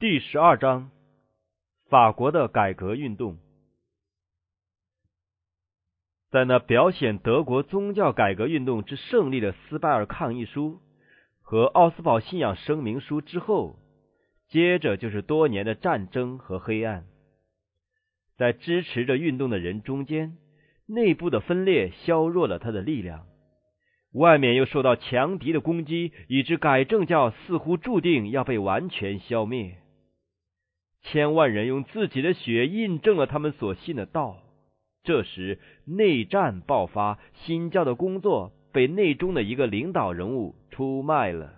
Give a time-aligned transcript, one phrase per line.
[0.00, 0.90] 第十二章，
[1.90, 3.36] 法国的改革运动。
[6.30, 10.80] 在那表显德国宗教改革运动之胜利的斯拜尔抗议书
[11.42, 13.78] 和奥斯堡信仰声明书之后，
[14.48, 17.04] 接着就是多年的战争和黑暗。
[18.38, 20.38] 在支持着运动的人中间，
[20.86, 23.26] 内部的分裂削弱了他的力量，
[24.14, 29.76] 外面又受到强敌的攻击，以致改正教似乎注定要被完全消灭。
[31.02, 34.38] 千万人用自己的血印证了他们所信的道。
[35.02, 41.54] 这时，内战爆发，新教的工作被内中的一个领导人物出卖了，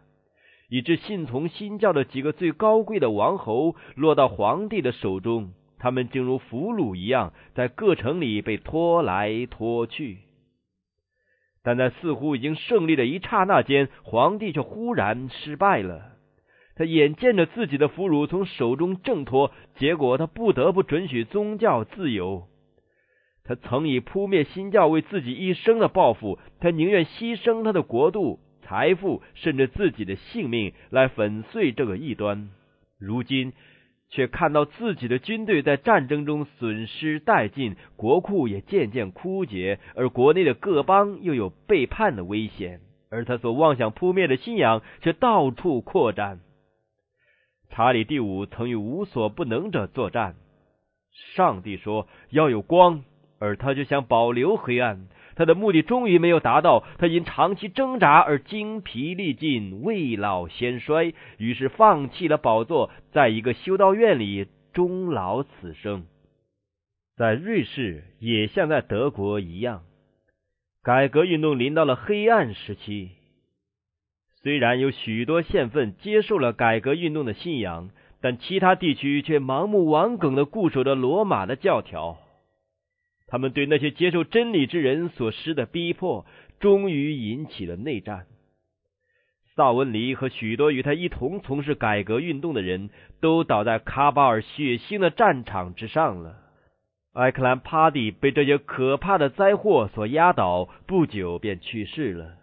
[0.69, 5.53] 以致信从新教的几个最高贵的王侯落到皇帝的手中。
[5.79, 10.19] 他们正如俘虏一样，在各城里被拖来拖去。
[11.65, 16.12] 但在似乎已经胜利的一刹那间，皇帝却忽然失败了。
[16.83, 22.49] 他眼见着自己的俘虏从手中挣脱，结果他不得不准许宗教自由。
[23.45, 32.51] 他曾以扑灭新教为自己一生的抱负，他宁愿牺牲他的国度、财富，甚至自己的性命来粉碎这个异端。
[32.99, 33.53] 如今
[34.11, 46.41] 却看到自己的军队在战争中损失殆尽，国库也渐渐枯竭，而国内的各邦又有背叛的危险，而他所妄想扑灭的信仰却到处扩展。
[47.75, 50.35] 查理第五曾与无所不能者作战。
[51.35, 53.03] 上帝说要有光，
[53.39, 55.09] 而他就想保留黑暗。
[55.35, 66.05] 他的目的终于没有达到，他因长期挣扎而精疲力尽、未老先衰，于是放弃了宝座，在一个修道院里终老此生。
[67.17, 69.83] 在瑞士也像在德国一样，
[70.83, 73.13] 改革运动临到了黑暗时期。
[74.43, 77.91] 虽然有许多县份接受了改革运动的信仰，
[78.21, 82.19] 但其他地区却盲目顽梗的固守着罗马的教条。
[83.29, 86.27] 他们对那些接受真理之人所施的逼迫，
[86.59, 88.27] 终于引起了内战。
[89.55, 96.37] 萨文尼和许多与他一同从事改革运动的人都倒在卡巴尔血腥的战场之上了。
[97.13, 102.42] 埃克兰帕蒂被这些可怕的灾祸所压倒，不久便去世了。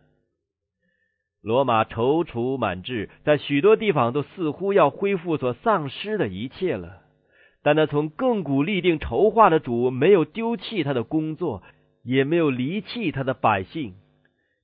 [1.41, 7.01] 罗马踌躇满志，在许多地方都似乎要恢复所丧失的一切了。
[7.63, 11.63] 但那从亘古立定筹划的主没有丢弃他的工作，
[12.03, 13.95] 也没有离弃他的百姓。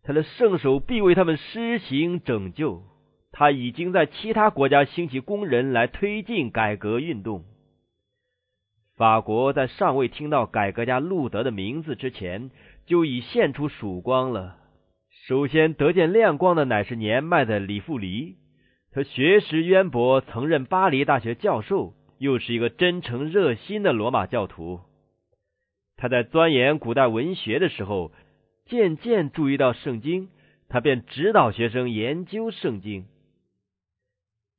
[0.03, 2.83] 他的圣手必为他们施行拯救。
[3.31, 7.43] 他已经在其他国家兴起工人来推进改革运动。
[8.95, 12.49] 法国在尚未听到改革家路德的名字之前，
[12.85, 14.55] 就已现出曙光了。
[15.27, 18.35] 首先得见亮光的乃是年迈的李富黎，
[18.91, 24.81] 他学识渊博，曾任巴黎大学教授，又是一个真诚热心的罗马教徒。
[25.97, 28.11] 他在钻研古代文学的时候，
[28.67, 30.29] 渐渐注意到圣经，
[30.69, 33.05] 他便指导学生研究圣经。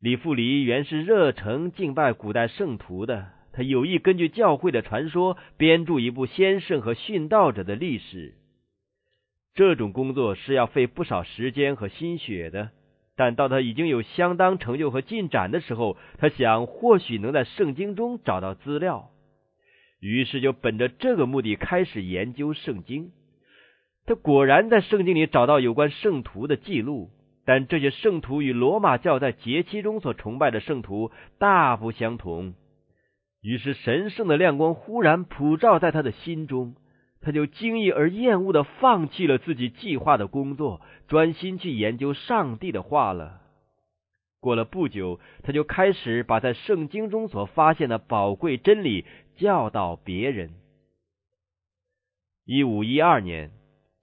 [0.01, 8.35] 李富黎原是热诚敬拜古代圣徒的，他有意根据教会的传说，编著一部先圣和殉道者的历史。
[9.57, 12.71] 这种工作是要费不少时间和心血的，
[13.17, 19.09] 但到他已经有相当成就和进展的时候，他想或许能在圣经中找到资料，
[19.99, 23.13] 于是就本着这个目的开始研究圣经。
[24.05, 27.09] 他果然在圣经里找到有关圣徒的记录，
[27.47, 32.55] 但这些圣徒与罗马教在节期中所崇拜的圣徒大不相同。
[33.41, 36.75] 于是神圣的亮光忽然普照在他的心中。
[37.21, 43.43] 他就惊异而厌恶的放弃了自己计划的工作，专心去研究上帝的话了。
[44.39, 49.05] 过了不久，他就开始把在圣经中所发现的宝贵真理
[49.37, 50.55] 教导别人。
[52.45, 53.51] 一五一二年，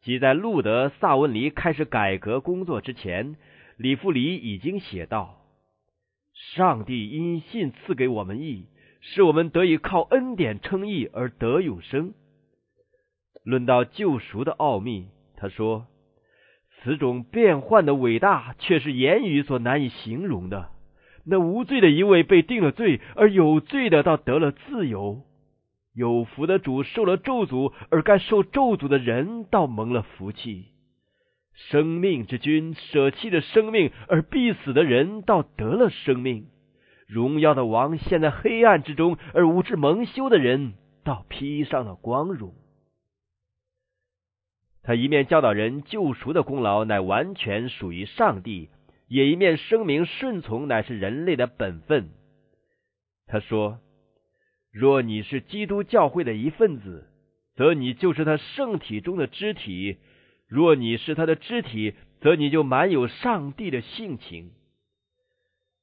[0.01, 3.37] 即在路德萨文尼开始改革工作之前，
[3.77, 5.45] 李富里已经写道
[6.55, 8.67] ：“上帝因信赐给我们义，
[8.99, 12.13] 使我们得以靠恩典称义而得永生。”
[13.43, 15.87] 论到救赎的奥秘，他说
[16.79, 20.69] ：“此种变幻的伟大，却是言语所难以形容的。
[21.25, 25.23] 那无罪的一位被定了罪，而有罪的倒得了自由；
[25.93, 30.67] 有福的主受了咒诅，而该受咒诅的人倒蒙了福气。
[31.53, 36.47] 生命之君舍弃了生命，而必死的人倒得了生命。
[37.07, 40.73] 荣耀的王陷在黑暗之中，而无知蒙羞的人
[41.03, 42.53] 倒披上了光荣。”
[44.83, 48.69] 他一面教导人救赎的功劳乃完全属于上帝，
[49.07, 52.09] 也一面声明顺从乃是人类的本分。
[53.25, 53.79] 他说
[54.73, 57.07] ：“若你是基督教会的一份子，
[57.55, 59.97] 则你就是他圣体中的肢体；
[60.47, 64.51] 若你是他的肢体，则你就满有上帝的性情。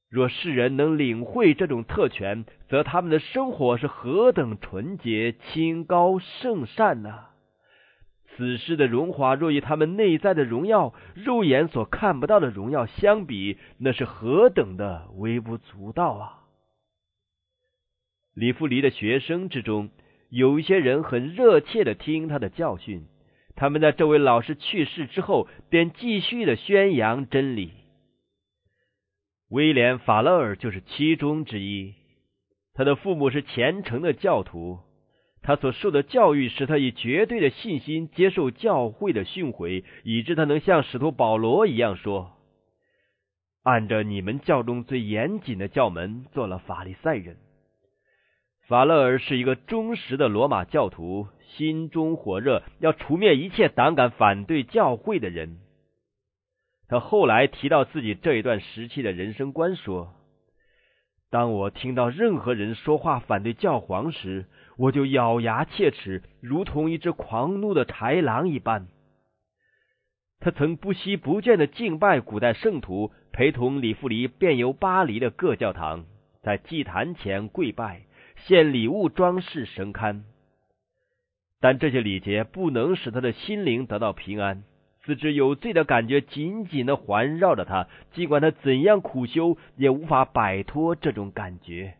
[0.09, 7.30] 若世人能领会这种特权，则他们的生活是何等纯洁、清高、圣善呢？
[8.41, 16.41] 此世的荣华，若与他们内在的荣耀、肉眼所看不到的荣耀相比，那是何等的微不足道啊！”
[18.33, 19.91] 李富黎的学生之中，
[20.29, 23.05] 有一些人很热切的听他的教训。
[23.55, 27.71] 他们在这位老师去世之后，便继续的宣扬真理。
[29.49, 31.93] 威廉·法勒尔就是其中之一。
[32.73, 34.79] 他的父母是虔诚的教徒，
[35.43, 42.33] 他所受的教育使他以绝对的信心接受教会的训诲，以致他能像使徒保罗一样说
[43.63, 47.37] ：“按着你们教中最严谨的教门，做了法利赛人。”
[48.69, 55.57] 法勒尔是一个忠实的罗马教徒，心中火热，要除灭一切胆敢反对教会的人。
[56.87, 60.13] 他后来提到自己这一段时期的人生观，说
[61.31, 64.45] ：“当我听到任何人说话反对教皇时，
[64.77, 68.87] 我就咬牙切齿，如同一只狂怒的豺狼一般。”
[70.39, 76.05] 他曾不惜不倦的敬拜古代圣徒，陪同李富黎遍游巴黎的各教堂，
[76.43, 78.03] 在祭坛前跪拜。
[78.47, 80.23] 献礼物装饰神龛，
[81.59, 84.63] 但这些礼节不能使他的心灵得到平安，
[85.03, 91.95] 自知有罪的感觉紧紧的环绕着他，尽管他怎样苦修，也无法摆脱这种感觉。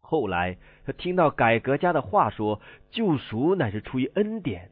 [0.00, 2.60] 后来，他听到改革家的话说
[2.90, 4.70] ：“救赎乃是出于恩典，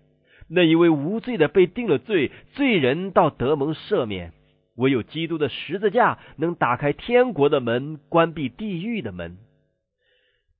[0.49, 4.33] 那一位无罪的被定了罪，罪人到德蒙赦免，
[4.75, 9.37] 唯有基督的十字架能打开天国的门，关闭地狱的门。”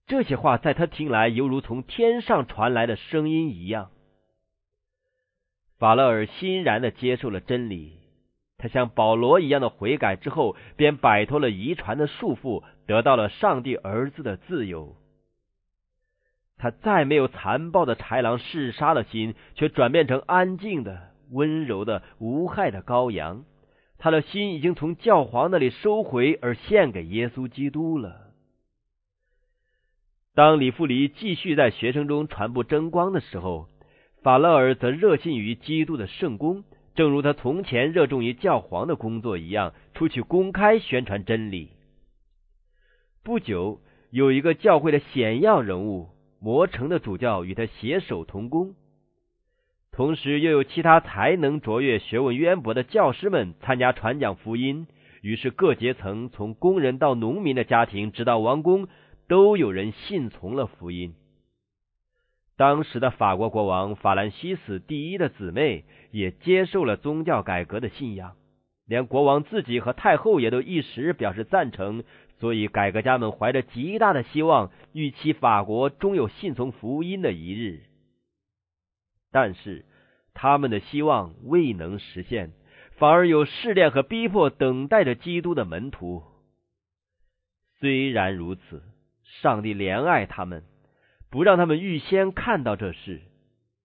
[0.07, 3.91] 这些话在他听来，犹如从天上传来的声音一样。
[5.79, 7.93] 法勒尔欣然的接受了真理，
[8.57, 14.97] 他像保罗一样的悔改之后，便摆脱了遗传的束缚，得到了上帝儿子的自由。
[16.57, 23.45] 他再没有残暴的豺狼嗜杀的心，却转变成安静的、温柔的、无害的羔羊。
[23.99, 28.33] 他的心已经从教皇那里收回，而献给耶稣基督了。
[30.35, 33.69] 当李富黎继续在学生中传播真光的时候，
[34.23, 41.71] 法勒尔则热心于基督的圣功，正如他从前热衷于教皇的工作一样，出去公开宣传真理。
[43.23, 43.81] 不久，
[44.11, 46.09] 有一个教会的显要人物——
[46.41, 48.75] 魔城的主教，与他携手同工，
[49.93, 54.87] 同时又有其他才能卓越、学问渊博的教师们参加传讲福音。
[55.23, 58.89] 于是，各阶层，从工人到农民的家庭，直到王宫。
[59.29, 61.15] 都有人信从了福音。
[62.59, 68.35] 当时的法国国王法兰西斯第一的姊妹也接受了宗教改革的信仰，
[68.85, 72.03] 连国王自己和太后也都一时表示赞成。
[72.41, 77.83] 所以，改革家们怀着极大的希望，预期法国终有信从福音的一日。
[79.31, 79.85] 但是，
[80.35, 82.53] 他们的希望未能实现，
[82.97, 86.25] 反而有试炼和逼迫等待着基督的门徒。
[87.79, 88.83] 虽然如此。
[89.43, 90.65] 上帝怜爱他们，
[91.31, 93.21] 不让他们预先看到这事。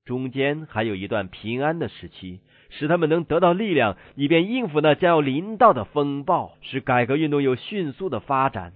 [0.05, 8.73] 中间还有一段平安的时期，使他们能得到力量，以便应付那将要临到的风暴，使改革运动有迅速的发展。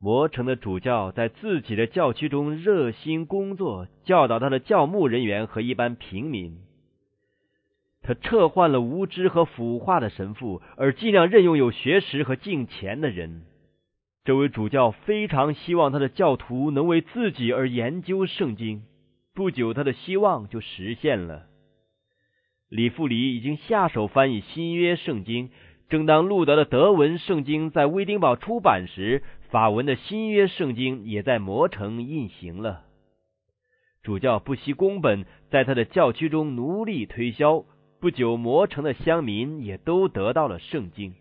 [0.00, 6.58] 魔城的主教在自己的教区中热心工作，教导他的教牧人员和一般平民。
[8.02, 13.44] 他撤换了无知和腐化的神父，而尽量任用有学识和敬虔的人。
[14.24, 18.82] 这位主教非常希望他的教徒能为自己而研究圣经。
[19.34, 21.46] 不久，他的希望就实现了。
[22.70, 25.50] 李富黎已经下手翻译新约圣经。
[25.90, 32.84] 正当路德的德文圣经在威丁堡出版时，法文的新约圣经也在魔城印行了。
[34.02, 37.66] 主教不惜工本，在他的教区中努力推销。
[38.00, 41.14] 不久，魔城的乡民也都得到了圣经。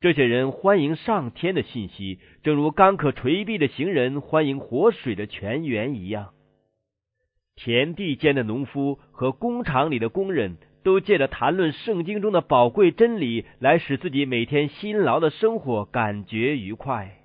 [0.00, 6.34] 这些人欢迎上天的信息，正如刚可垂臂的行人欢迎活水的泉源一样。
[7.56, 17.16] 田地间的农夫和工厂里的工人都借着谈论圣经中的宝贵真理，来使自己每天辛劳的生活感觉愉快。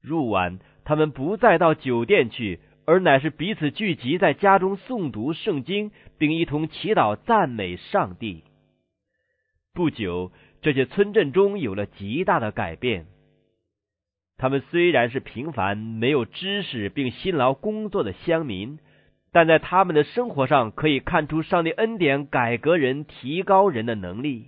[0.00, 8.44] 入晚，他们不再到酒店去，而乃是彼此聚集在家中诵读圣经，并一同祈祷赞美上帝。
[9.74, 10.32] 不久。
[10.60, 13.06] 这些村镇中有了极大的改变。
[14.36, 18.78] 他们虽然是平凡、没有知识并辛劳工作的乡民，
[19.32, 24.46] 但在他们的生活上可以看出上帝恩典改革人、提高人的能力。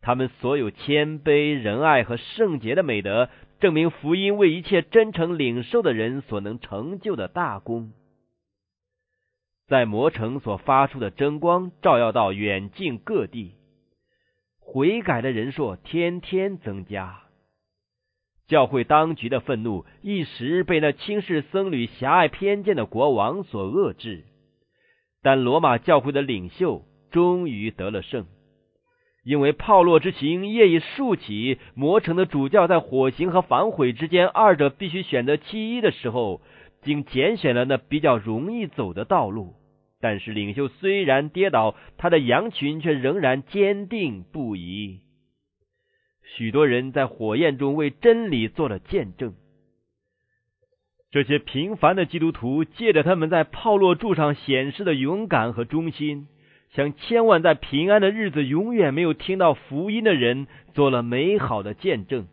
[0.00, 3.28] 他们所有谦卑、仁爱和圣洁的美德，
[3.60, 7.92] 证明福音为一切真诚领受的人所能成就的大功。
[9.66, 13.54] 在魔城所发出的真光，照耀到远近各地，
[14.70, 17.22] 悔改的人数天天增加。
[18.48, 24.24] 教会当局的愤怒一时被那轻视僧侣、狭隘偏见的国王所遏制，
[25.22, 28.26] 但罗马教会的领袖终于得了胜。
[29.24, 36.42] 因为炮烙之刑业已竖起，魔城的主教在火刑和反悔之间，二者必须选择其一的时候，
[36.82, 39.54] 竟拣选了那比较容易走的道路。
[40.00, 45.00] 但是领袖虽然跌倒，他的羊群却仍然坚定不移。
[46.22, 49.34] 许多人在火焰中为真理做了见证。
[51.10, 56.28] 这些平凡的基督徒借着他们在炮烙柱上显示的勇敢和忠心，
[56.70, 62.28] 向千万在平安的日子永远没有听到福音的人做了美好的见证。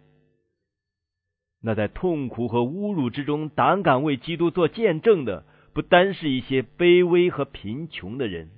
[1.64, 5.46] 那在痛苦和侮辱之中胆敢为基督做见证的。
[5.76, 8.50] 不单是一些卑微和贫穷的人，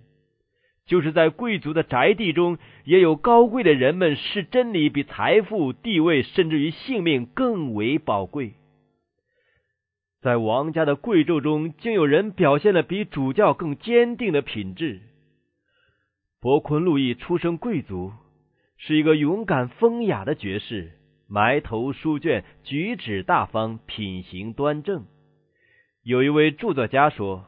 [0.86, 8.54] 就是在贵族的宅地中，也有高贵的人们视真理比财富、地位，甚至于性命更为宝贵。
[10.22, 15.02] 在王家的贵胄中，竟有人表现了比主教更坚定的品质。
[16.40, 18.12] 伯昆路易出身贵族，
[18.78, 20.92] 是一个勇敢风雅的爵士，
[21.28, 25.08] 埋头书卷，举止大方，品行端正。
[26.08, 27.44] 有一位著作家说，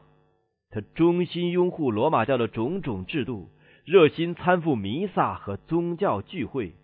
[0.70, 3.48] 他衷心拥护罗马教的种种制度，
[3.86, 6.74] 热心参赴弥撒和宗教聚会。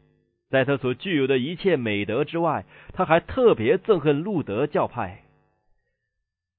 [0.48, 2.64] 在他所具有的一切美德之外，
[2.94, 5.24] 他还特别憎恨路德教派。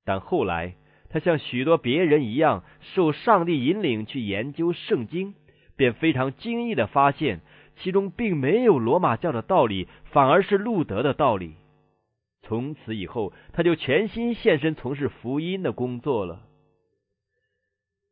[0.05, 0.75] 但后来，
[1.09, 5.33] 他像许多别人一样，受上帝引领去研究圣经，
[5.75, 7.41] 便非常惊异的发现，
[7.77, 11.55] 其中并没有罗马教的道理，反而是路德的道理。
[12.47, 16.43] 从此以后，他就全心献身从事福音的工作了。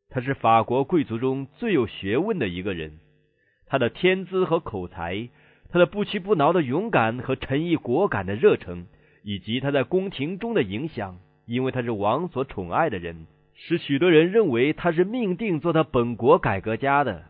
[0.10, 3.00] 他是法国贵族中最有学问的一个人，
[3.66, 5.30] 他的天资和口才，
[5.70, 8.88] 他的不屈不挠的勇敢和沉毅果敢的热诚，
[9.24, 17.24] 以及他在宫廷中的影响，因为他是王所宠爱的人，使许多人认为他是命定做他本国改革家的。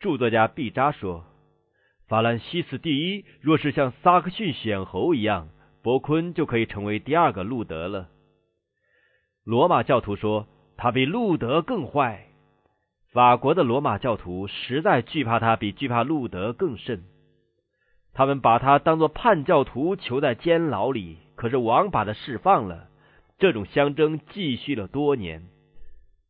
[0.00, 1.24] 著作家毕扎说
[2.08, 5.48] ：“法兰西斯第一，若是像萨克逊选侯一样。”
[5.88, 8.10] 伯坤就可以成为第二个路德了。
[9.42, 12.26] 罗马教徒说他比路德更坏。
[13.10, 17.04] 法国的罗马教徒实在惧怕他，比惧怕路德更甚。
[18.12, 22.88] 他们把他当作叛教徒囚在监牢里，可是王把他释放了。
[23.38, 25.46] 这种相争继续了多年。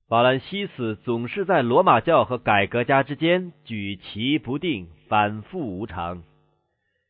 [0.06, 6.22] 法兰西斯总是在罗马教和改革家之间举棋不定，反复无常。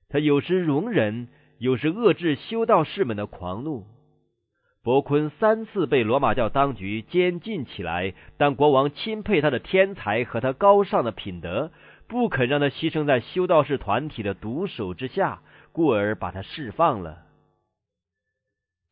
[0.09, 1.28] 他有时容忍。
[1.59, 3.85] 有时遏制修道士们的狂怒。
[4.83, 11.71] 伯昆三次被罗马教当局监禁起来，但国王钦佩他的天才和他高尚的品德，
[12.07, 17.25] 不肯让他牺牲在修道士团体的毒手之下，故而把他释放了。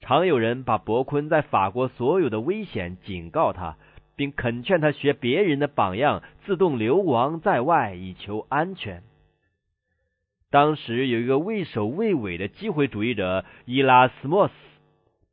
[0.01, 3.77] 常有人把伯昆在法国所有的危险警告他，
[4.17, 9.03] 并恳劝他学别人的榜样，自动流亡在外，以求安全。
[10.51, 14.55] 当时有一个畏首畏尾的机会主义者伊拉斯莫斯，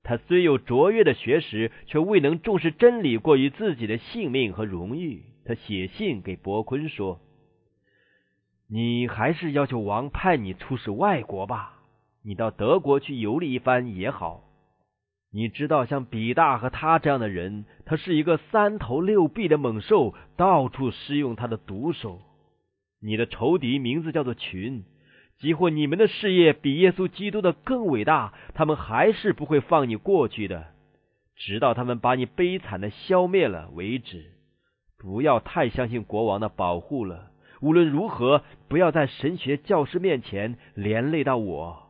[0.02, 5.24] 他虽有卓越的学识，却未能重视真理过于自己的性命和荣誉。
[5.46, 7.20] 他写信给伯昆说
[8.68, 11.82] ：“你还是要求王派你出使外国吧，
[12.24, 14.44] 你到德国去游历一番也好。
[15.32, 22.20] 你知道，像比大和他这样的人，他是一个三头六臂的猛兽，到处施用他的毒手。
[23.00, 24.84] 你的仇敌名字叫做群。”
[25.40, 30.68] 即或你们的事业比耶稣基督的更伟大，他们还是不会放你过去的，
[31.36, 34.32] 直到他们把你悲惨的消灭了为止。
[34.98, 37.32] 不要太相信国王的保护了。
[37.60, 41.90] 无论如何，不要在神学教师面前连累到我。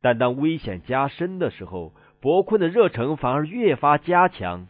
[0.00, 4.68] 但当危险加深的时候，伯坤的热诚反而越发加强。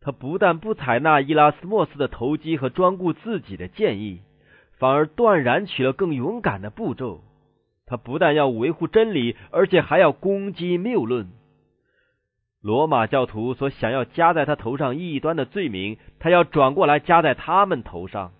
[0.00, 4.20] 他不但不采纳伊拉斯莫斯的投机和专顾自己的建议。
[4.84, 7.22] 反而断然取了更勇敢的步骤。
[7.86, 11.30] 他不但要维护真理，而且还要攻击谬论。
[12.60, 18.32] 罗马教徒所想要加在他头上异端的罪名，他要转过来加在他们头上。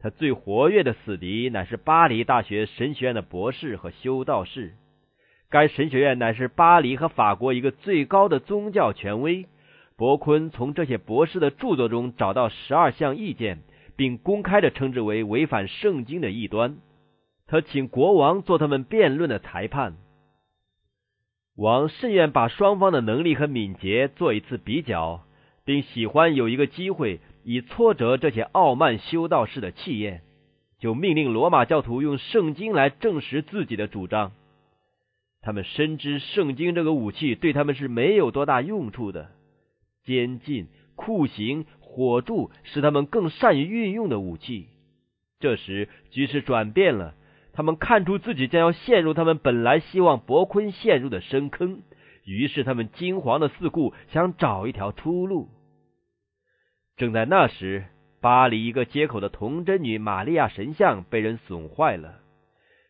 [0.00, 4.72] 他最活跃的死敌乃是巴黎大学神学院的博士和修道士。
[5.50, 9.44] 该神学院乃是巴黎和法国一个最高的宗教权威。
[9.98, 13.58] 伯坤从这些博士的著作中找到十二项意见，
[14.00, 16.78] 并公开的称之为违反圣经的异端。
[17.46, 19.98] 他请国王做他们辩论的裁判。
[21.54, 25.26] 王甚愿把双方的能力和敏捷做一次比较，
[25.66, 27.20] 并喜欢有一个机会。
[27.44, 30.22] 以挫折这些傲慢修道士的气焰，
[30.78, 34.32] 就命令罗马教徒用圣经来证实自己的主张。
[35.42, 39.30] 他们深知圣经这个武器对他们是没有多大用处的，
[40.04, 41.66] 监禁、酷刑、
[42.00, 44.68] 火柱是他们更善于运用的武器。
[45.38, 47.14] 这时局势转变了，
[47.52, 51.82] 他们看出自己将要陷入他们本来希望伯坤陷入的深坑，
[52.24, 55.48] 于是他们惊惶的四顾，想找一条出路。
[56.96, 57.84] 正在那时，
[58.22, 62.20] 巴黎一个街口的童贞女玛利亚神像被人损坏了，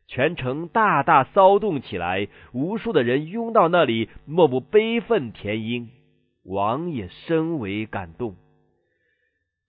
[0.06, 5.88] 全城大大骚动起来，无数的人拥到那里，莫不悲愤填膺。
[6.44, 8.36] 王也深为感动。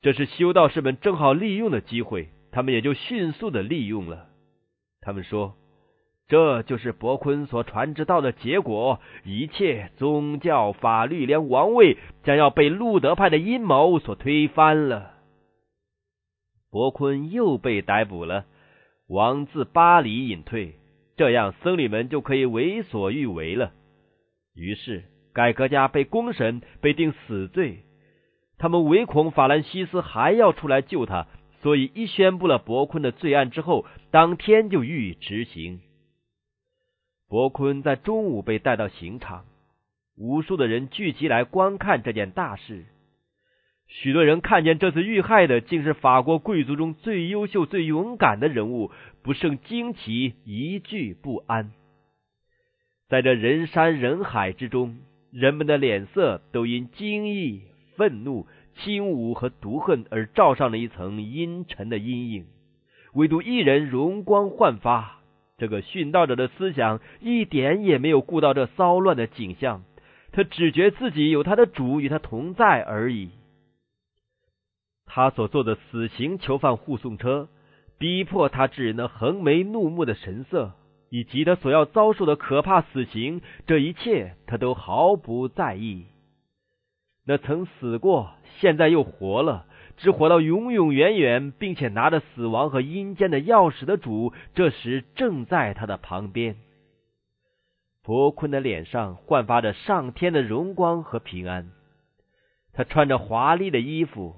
[0.01, 4.27] 这是修道士们正好利用的机会，他们也就迅速的利用了。
[5.01, 5.55] 他们说。
[6.27, 15.15] 这就是伯坤所传之道的结果，一切宗教、法律，连王位，将要被路德派的阴谋所推翻了。
[16.69, 18.45] 伯坤又被逮捕了，
[19.09, 20.75] 王自巴黎隐退，
[21.17, 23.73] 这样僧侣们就可以为所欲为了。
[24.55, 25.03] 于是，
[25.33, 27.83] 改革家被公审，被定死罪。
[28.61, 31.25] 他们唯恐法兰西斯还要出来救他，
[31.63, 35.81] 所以一宣布了伯坤的罪案之后，当天就予以执行。
[37.27, 39.45] 伯坤在中午被带到刑场，
[40.15, 42.85] 无数的人聚集来观看这件大事。
[43.87, 48.91] 许多人看见这次遇害的竟是法国贵族中最优秀、最勇敢的人物，
[49.23, 51.71] 不胜惊奇，一句不安。
[53.09, 54.99] 在这人山人海之中，
[55.31, 57.63] 人们的脸色都因惊异、
[58.01, 62.47] 愤怒、轻侮和毒恨而罩上了一层阴沉的阴影，
[63.13, 65.19] 唯独一人容光焕发。
[65.59, 69.83] 这个殉道者的思想一点也没有顾到这骚乱的景象，
[70.31, 73.29] 他只觉自己有他的主与他同在而已。
[75.05, 77.49] 他所坐的死刑囚犯护送车，
[77.99, 80.71] 逼迫他致人那横眉怒目的神色，
[81.11, 86.05] 以及他所要遭受的可怕死刑，这一切他都毫不在意。
[87.25, 89.65] 那曾死过，现在又活了。
[89.97, 96.55] 只活到永永远远，并且拿着死亡和阴间的钥匙的主，这时正在他的旁边。
[98.03, 101.69] 伯坤的脸上焕发着上天的荣光和平安。
[102.73, 104.37] 他穿着华丽的衣服、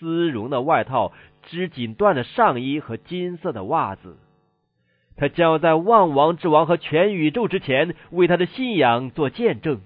[0.00, 4.18] 丝绒的外套、织锦缎的上衣和金色的袜子。
[5.16, 9.80] 他将要在万王之王和全宇宙之前为他的信仰做见证。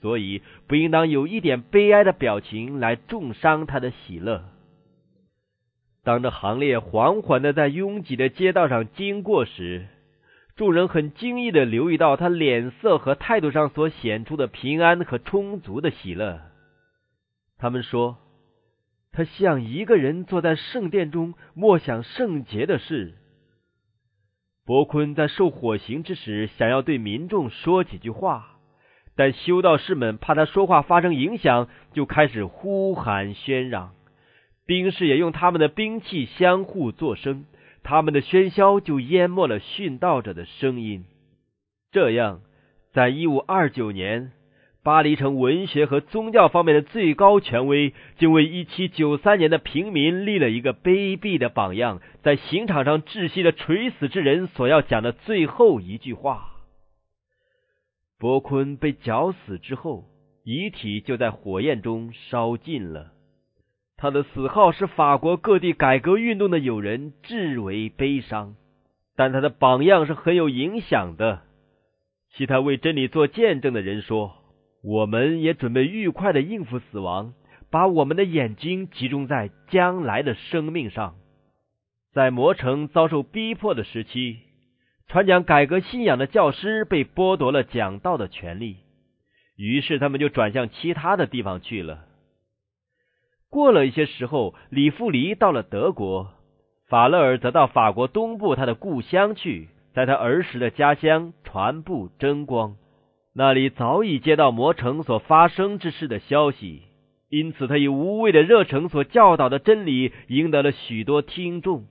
[0.00, 4.44] 所以不应当有一点悲哀的表情来重伤他的喜乐。
[6.04, 9.86] 当这行列缓缓的在拥挤的街道上经过时，
[10.56, 16.40] 众人很惊异的留意到他脸色和态度上所显出的平安和充足的喜乐。
[17.58, 18.18] 他们说，
[19.12, 23.14] 他像一个人坐在圣殿中默想圣洁的事。
[24.64, 28.57] 伯坤在受火刑之时，想要对民众说几句话。
[29.18, 33.90] 但修道士们怕他说话发生影响，就开始呼喊喧嚷。
[34.64, 37.44] 兵士也用他们的兵器相互作声，
[37.82, 41.04] 他们的喧嚣就淹没了殉道者的声音。
[41.90, 42.42] 这样，
[42.92, 44.30] 在一五二九年，
[44.84, 56.52] 巴黎城文学和宗教方面的最高权威，就为一七九三年的平民立了一个卑鄙的榜样，在刑场上窒息的垂死之人所要讲的最后一句话。
[58.18, 60.04] 伯坤被绞死之后，
[60.42, 63.12] 遗体就在火焰中烧尽了。
[63.96, 68.56] 他的死号使法国各地改革运动的友人至为悲伤，
[69.14, 71.42] 但他的榜样是很有影响的。
[72.34, 74.34] 其他为真理做见证的人说
[74.82, 77.34] ：“我们也准备愉快的应付死亡，
[77.70, 81.14] 把我们的眼睛集中在将来的生命上。”
[82.12, 84.38] 在魔城遭受逼迫的时期。
[85.08, 88.76] 传讲改革信仰的教师被剥夺了讲道的权利，
[89.56, 92.04] 于是他们就转向其他的地方去了。
[93.48, 96.30] 过了一些时候，李富黎到了德国，
[96.88, 102.76] 法勒尔则到法国东部他的故乡去，在他儿时的家乡传布真光。
[103.34, 106.82] 那里早已接到魔城所发生之事的消息，
[107.30, 111.86] 因此他以无畏的热诚所教导的真理，赢得了许多听众。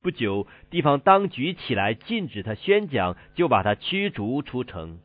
[0.00, 5.00] 不久，地方当局起来禁止他宣讲，就把他驱逐出城。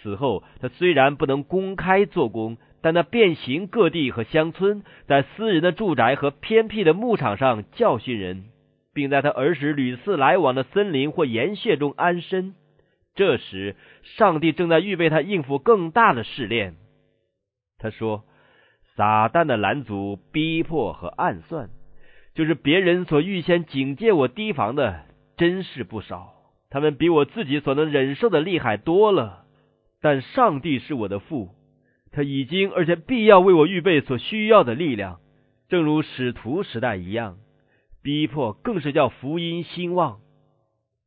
[0.00, 8.44] 此后，他虽然不能公开做工，但他遍行各地和乡村，在私人的住宅和偏僻的牧场上教训人，
[8.94, 12.54] 并在他儿时屡次来往的森林或岩穴中安身。
[13.16, 16.76] 这时，上帝正在预备他应付更大的试炼。
[17.80, 18.22] 他说
[18.94, 21.70] ：“撒旦的拦阻、逼迫和暗算，
[22.38, 26.34] 就是别人所预先警戒我提防的，真是不少。
[26.70, 29.42] 他们比我自己所能忍受的厉害多了。
[30.00, 31.48] 但上帝是我的父，
[32.12, 35.18] 他已经而且必要为我预备所需要的力量，
[35.68, 37.38] 正如使徒时代一样。
[38.04, 40.20] 逼迫更是叫福音兴旺。”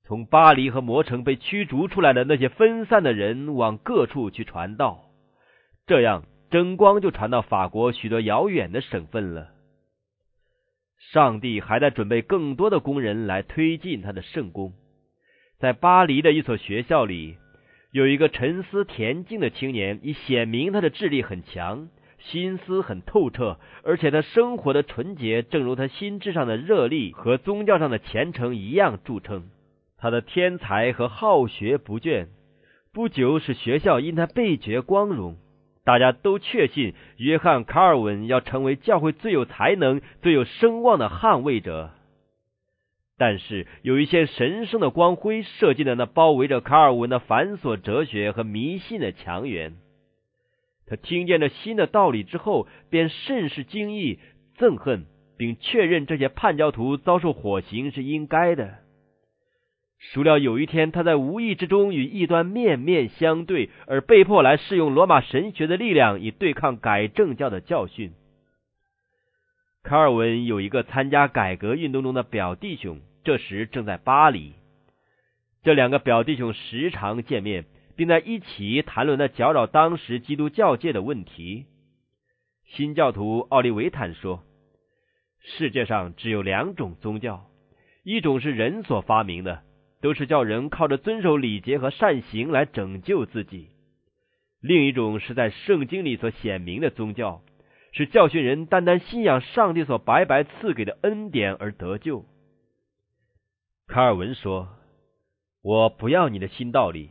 [0.04, 5.06] 从巴黎和魔城被驱逐出来的那些分散的人，往各处去传道，
[5.88, 9.48] 这样真光就传到法国许多遥远的省份了。
[11.10, 14.74] 上帝还在准备更多的工人来推进他的圣功。
[15.60, 17.38] 在巴黎的一所学校里，
[17.92, 29.50] 有一个沉思恬静的青年，以显明他的智力很强，心思很透彻，而且他生活的纯洁，正如他心智上的热力和宗教上的虔诚一样著称。
[29.98, 32.28] 他的天才和好学不倦，
[32.94, 35.38] 不久使学校因他倍觉光荣。
[35.84, 41.92] 大家都确信约翰·卡尔文要成为教会最有才能、最有声望的捍卫者。
[43.18, 49.74] 但是有一些神圣的光辉射进了那包围着卡尔文的繁琐哲学和迷信的墙垣。
[50.88, 54.20] 他听见了新的道理之后，便甚是惊异、
[54.58, 55.06] 憎恨，
[55.38, 58.80] 并确认这些叛教徒遭受火刑是应该的。
[60.10, 68.12] 孰料有一天，他在无意之中与异端面面相对，而被迫来试用罗马神学的力量，以对抗改正教的教训。
[69.84, 74.54] 卡尔文有一个参加改革运动中的表弟兄，这时正在巴黎。
[75.64, 81.68] 这两个表弟兄时常见面，并在一起谈论那搅扰当时基督教界的问题。
[82.66, 84.44] 新教徒奥利维坦说
[85.42, 87.46] ：“世界上只有两种宗教，
[88.04, 89.62] 一种是人所发明的。”
[90.02, 93.70] 都是叫人靠着遵守礼节和善行来拯救自己。
[94.60, 97.42] 另一种是在圣经里所显明的宗教，
[97.94, 102.26] 是教训人单单信仰上帝所白白赐给的恩典而得救。
[103.88, 104.70] 卡尔文说
[105.64, 107.10] ：“我不要你的新道理。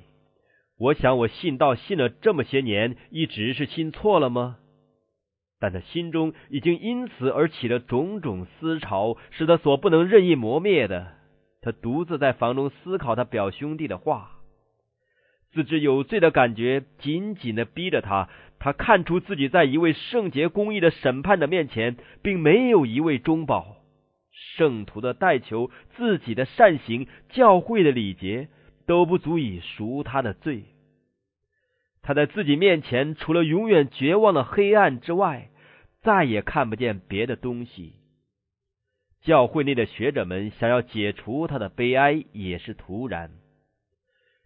[0.79, 4.57] 我想我信道信了这么些年，一直是信错了吗？”
[5.61, 11.20] 但他心中已经因此而起了种种思潮，是他所不能任意磨灭的。
[11.63, 14.31] 他独自在房中思考他表兄弟的话，
[15.53, 18.29] 自知有罪的感觉紧紧的逼着他。
[18.59, 23.77] 他看出自己在一位圣洁公义的审判的面前，并没有一位中保。
[24.33, 28.49] 圣徒的代求、自己的善行、教会的礼节，
[28.87, 30.65] 都不足以赎他的罪。
[32.03, 35.51] 他在自己面前，除了永远绝望的黑暗之外，
[36.03, 37.95] 再也看不见别的东西。
[39.23, 43.31] 教会内的学者们想要解除他的悲哀，也是徒然。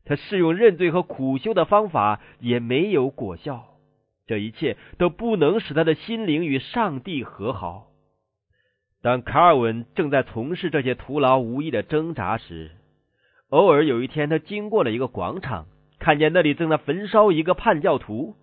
[0.05, 3.79] 他试用认罪和苦修的方法，也没有果效。
[4.27, 7.89] 这一切都不能使他的心灵与上帝和好。
[9.03, 12.71] 当卡尔文正在从事这些徒劳无益的挣扎时，
[13.51, 15.67] 偶尔有一天，他经过了一个广场，
[15.99, 18.35] 看见那里正在焚烧一个叛教徒。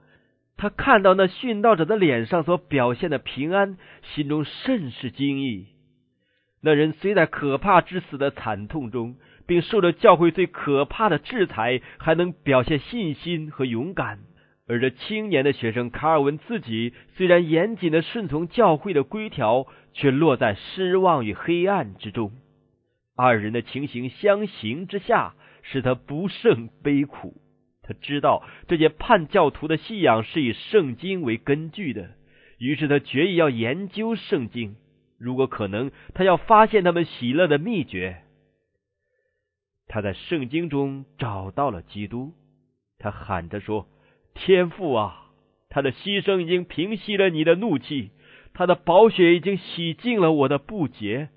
[0.56, 3.78] 他看到那殉道者的脸上所表现的平安，
[4.14, 5.68] 心中甚是惊异。
[6.64, 9.16] 那人虽在可怕之死的惨痛中，
[9.48, 14.20] 并受了教会最可怕的制裁，还能表现信心和勇敢；
[14.68, 22.32] 而这青年的学生卡尔文自己，虽然严谨的顺从教会的规条，却落在失望与黑暗之中。
[23.18, 27.42] 二人的情形相形之下，使他不胜悲苦。
[27.82, 32.12] 他知道这些叛教徒的信仰是以圣经为根据的，
[32.60, 34.76] 于是他决意要研究圣经。
[35.22, 38.24] 如果可能，他要发现他们喜乐的秘诀。
[39.88, 42.34] 他在圣经中找到了基督，
[42.98, 43.88] 他喊着说
[44.34, 45.28] ：“天父啊，
[45.70, 48.10] 他的牺牲已经平息了你的怒气，
[48.56, 51.30] 他的宝血已经洗净了我的不洁，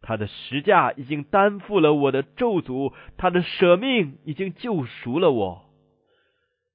[0.00, 5.64] 他的十架已经担负了我的咒诅，他的舍命已经救赎了我。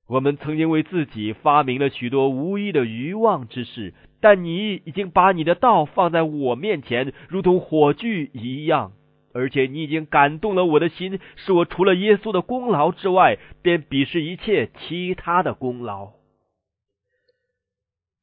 [0.07, 8.91] 我们曾经为自己发明了许多无意的愚妄之事。”但你已经把你的道放在我面前，如同火炬一样，
[9.33, 16.11] 而且你已经感动了我的心，使我除了耶稣的功劳之外，便鄙视一切其他的功劳。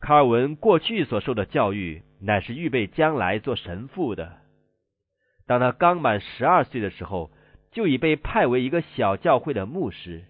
[0.00, 4.36] 卡尔文过去所受的教育乃是预备将来做神父的。
[5.46, 7.30] 当他刚满十二岁的时候，
[7.72, 10.24] 就已被派为一个小教会的牧师。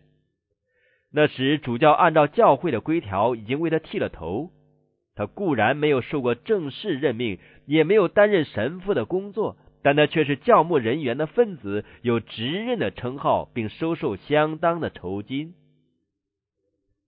[1.12, 4.50] 那时主教按照教会的规条已经为他剃了头。
[5.16, 15.54] 他固然没有受过正式任命，也没有担任神父的工作，但他却是教牧人员的分子，有职任的称号，并收受相当的酬金。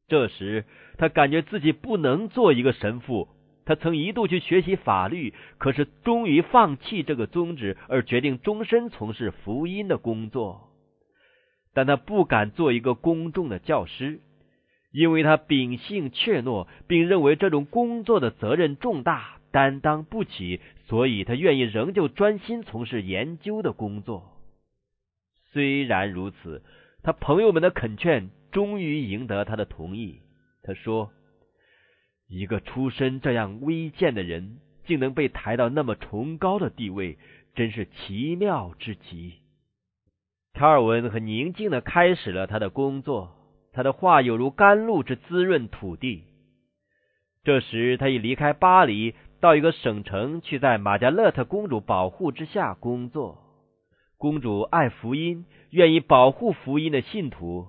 [0.08, 0.64] 这时，
[0.96, 3.28] 他感觉自己不能做一个神父。
[3.66, 10.70] 他曾一度去学习法律，可是终于放弃这个宗旨，而决定终身从事福音的工作。
[11.74, 14.20] 但他不敢做一个公众的教师。
[14.90, 24.32] 因为他秉性怯懦，并认为这种工作的责任重大，担当不起，所以他愿意仍旧专心从事研究的工作。
[25.52, 26.62] 虽然如此，
[27.02, 30.20] 他朋友们的恳劝终于赢得他的同意。
[30.62, 31.10] 他说
[32.28, 37.18] ：“一个出身这样微贱的人，竟能被抬到那么崇高的地位，
[37.54, 39.34] 真是奇妙之极。”
[40.54, 43.34] 卡尔文很宁静的开始了他的工作。
[43.72, 46.24] 他的话有如甘露之滋润土地。
[47.44, 53.44] 这时，他已离开巴黎，到一个省城去，在玛加勒特公主保护之下工作。
[54.16, 57.68] 公主爱福音，愿意保护福音的信徒。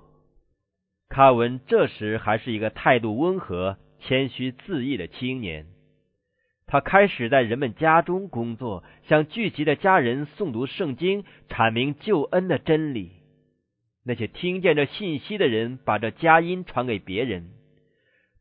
[1.08, 5.68] 卡文这时还是一个态度温和、谦虚自意的青年。
[6.66, 13.12] 他开始在人们家中工作，向聚集的家人诵读圣经，阐明救恩的真理。
[14.04, 17.52] 那些听见这信息的人，把这佳音传给别人。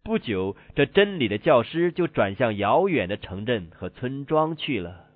[0.02, 5.06] 不久，这真理的教师就转向遥远的城镇和村庄去了。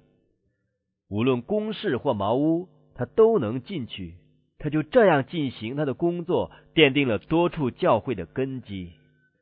[1.08, 4.16] 无论公事或茅屋，他都能进去。
[4.58, 8.92] 他就这样进行他的工作，奠定了多处教会的根基。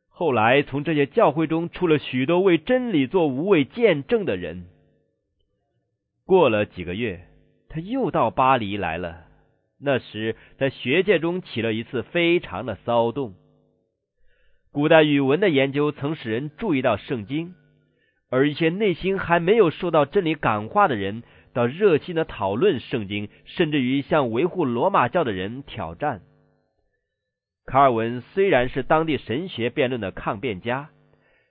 [0.09, 4.67] 后来，从这些教会中出了许多为真理做无畏见证的人。
[6.25, 7.27] 过了几个月，
[7.69, 9.27] 他又到巴黎来了。
[9.83, 13.35] 那时，在学界中起了一次非常的骚动。
[14.73, 17.55] 古代语文的研究曾使人注意到圣经，
[18.29, 21.23] 而一些内心还没有受到真理感化的人，
[21.55, 26.21] 倒热心的讨论圣经，甚至于向维护罗马教的人挑战。
[27.64, 30.90] 卡尔文虽然是当地神学辩论的抗辩家，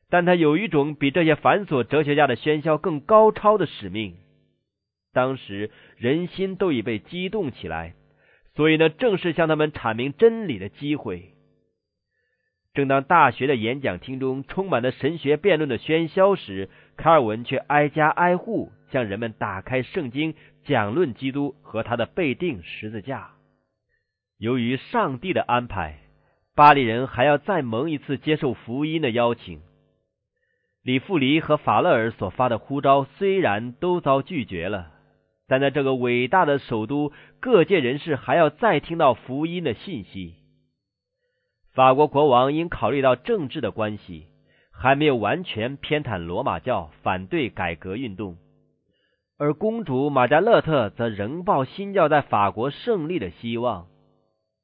[0.09, 4.15] 但他有一种比这些繁琐哲学家的喧嚣更高超的使命。
[5.13, 7.95] 当时人心都已被激动起来。
[8.59, 11.33] 所以呢，正是向他们阐明真理的机会。
[12.73, 16.67] 正当大学的演讲厅中充满了神学辩论的喧嚣时，
[16.97, 23.29] 卡尔文却挨家挨户向人们打开圣经，讲论基督和他的被定十字架。
[24.37, 25.99] 由于上帝的安排，
[26.53, 29.61] 巴黎人还要再蒙一次接受福音的邀请。
[30.83, 34.98] 李富黎和法勒尔所发的呼召虽然都遭拒绝了。
[35.49, 40.35] 但在这个伟大的首都，各界人士还要再听到福音的信息。
[41.73, 44.27] 法国国王因考虑到政治的关系，
[44.71, 48.35] 还没有完全偏袒罗马教，反对改革运动；
[49.37, 53.87] 而公主玛加勒特则仍抱新教在法国胜利的希望。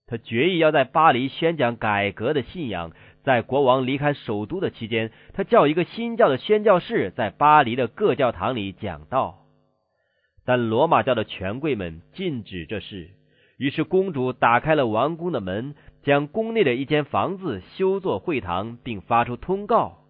[0.07, 2.91] 他决意要在巴黎宣讲改革的信仰。
[3.23, 9.44] 在国王离开首都的期间，他叫一个新教的宣教士在巴黎的各教堂里讲道。
[10.45, 13.09] 但罗马教的权贵们禁止这事，
[13.57, 20.03] 于是公主打开了王宫的门，将宫内的一间房子修作会堂，并发出通告：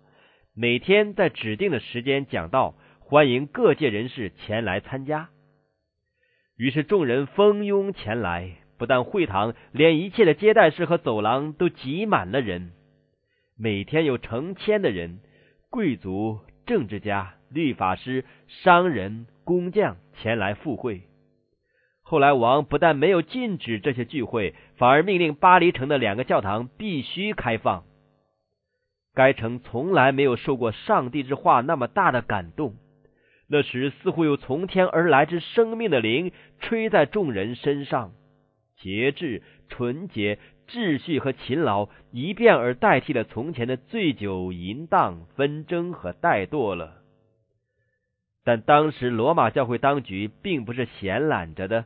[0.54, 5.30] 每天在指定的时间讲道，欢迎各界人士前来参加。
[6.58, 12.72] 于是众人蜂拥前来，不但会堂，连一切的接待室和走廊都挤满了人。
[13.58, 15.20] 每天有成千的人，
[15.70, 19.28] 贵族、政治家、律法师、商人。
[19.46, 21.04] 工匠前来赴会。
[22.02, 27.84] 后来，王不但没有禁止这些聚会，反而命令巴黎城的两个教堂必须开放。
[29.14, 32.76] 该城从来没有受过上帝之话那么大的感动。
[33.48, 38.12] 那时，似乎有从天而来之生命的灵吹在众人身上，
[38.78, 47.05] 节制、纯洁、秩序和勤劳一变而代替了从前的醉酒、淫荡、纷争和怠惰了。
[48.46, 51.86] 但当时罗马教会当局并不是闲懒着的，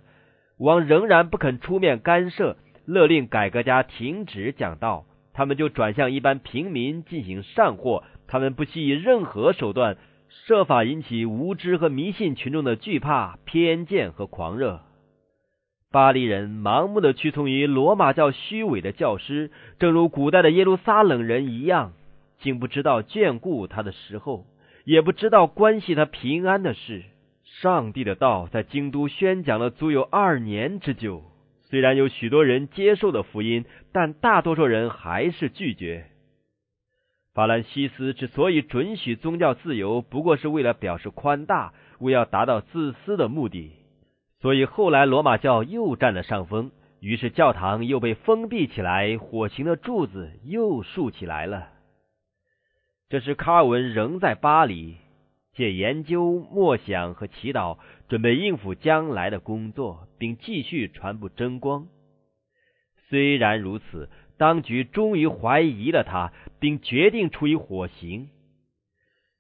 [0.57, 8.03] 王仍然不肯出面干涉，勒令改革家停止讲道，他们就转向一般平民进行善祸。
[8.27, 9.95] 他们不惜以任何手段，
[10.27, 14.81] 设法引起无知和迷信群众的惧怕、偏见和狂热。
[15.91, 21.93] 巴黎人盲目的屈从于罗马教虚伪的教师，正如古代的耶路撒冷人一样。
[22.41, 24.45] 竟不知道眷顾他的时候，
[24.89, 27.04] 也不知道关系他平安的事。
[27.43, 31.25] 上帝的道在京都宣讲了足有二年之久，
[31.62, 36.08] 虽然有许多人接受了福音，但大多数人还是拒绝。
[37.36, 43.73] 法兰西斯之所以准许宗教自由，不过是为了表示宽大，为要达到自私的目的。
[44.41, 51.67] 所以后来罗马教又占了上风，于是教堂又被封闭起来，火刑的柱子又竖起来了。
[53.09, 54.97] 这时卡尔文仍在巴黎。
[55.55, 61.87] 借研究、默想和祈祷，准备应付将来的工作，并继续传播真光。
[63.09, 68.29] 虽然如此，当局终于怀疑了他，并决定处以火刑。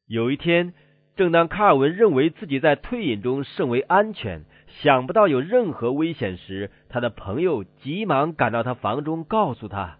[0.07, 0.73] 有一天，
[1.15, 4.43] 正当卡尔文认为自己在退隐中甚为安全，
[4.81, 9.99] 想不到有任何危险时，他的朋友急忙赶到他房中，告诉他，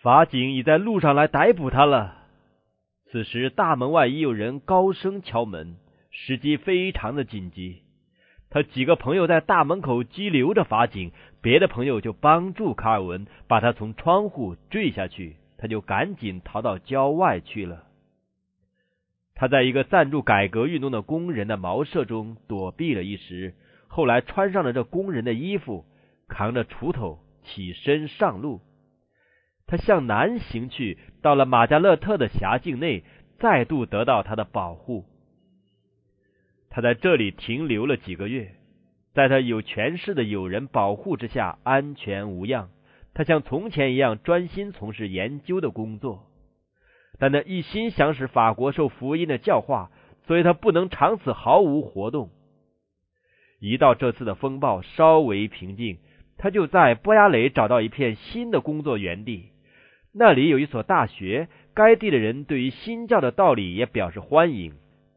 [0.00, 2.22] 法警已在路上来逮捕他了。
[3.16, 5.76] 此时，大门外已有人高声敲门，
[6.10, 7.80] 时机非常的紧急。
[8.50, 17.84] 他几个朋友在大门口激流着法警，别的朋友就帮助卡尔文把他从窗户坠下去，他就赶紧逃到郊外去了。
[19.34, 23.54] 他在一个赞助改革运动的工人的茅舍中躲避了一时，
[23.88, 25.86] 后来穿上了这工人的衣服，
[26.28, 28.60] 扛着锄头起身上路。
[29.66, 33.02] 他向南行去，到了马加勒特的辖境内，
[33.38, 35.04] 再度得到他的保护。
[36.70, 38.54] 他在这里停留了几个月，
[39.12, 42.70] 在他有权势的友人保护之下，安全无恙。
[43.12, 46.26] 他像从前一样专心从事研究的工作，
[47.18, 49.90] 但他一心想使法国受福音的教化，
[50.26, 52.30] 所以他不能长此毫无活动。
[53.58, 55.98] 一到这次的风暴稍微平静，
[56.36, 59.50] 他就在波亚雷找到一片新的工作园地。
[60.18, 64.72] 那里有一所大学，该地的人对于新教的道理也表示欢迎。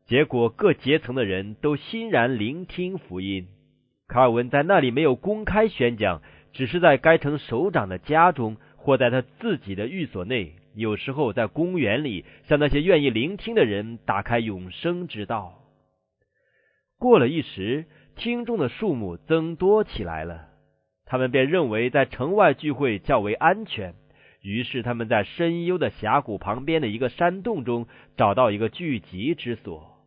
[0.06, 3.48] 结果各阶层的人都欣然聆听福音。
[4.10, 15.54] 卡尔文在那里没有公开宣讲，只是在该城首长的家中或在他自己的寓所内，有时候在公园里向那些愿意聆听的人打开永生之道。
[16.98, 17.86] 过了一时，
[18.18, 20.48] 听众的数目增多起来了，
[21.06, 23.94] 他们便认为在城外聚会较为安全。
[24.42, 29.98] 于是他们在深幽的峡谷旁边的一个山洞中找到一个聚集之所，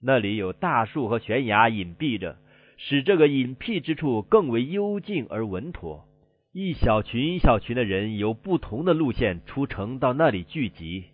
[0.00, 2.36] 那里有大树和悬崖隐蔽着，
[2.76, 6.04] 使这个隐僻之处更为幽静而稳妥。
[6.52, 11.04] 一小群一小群的人由不同的路线出城到那里聚集，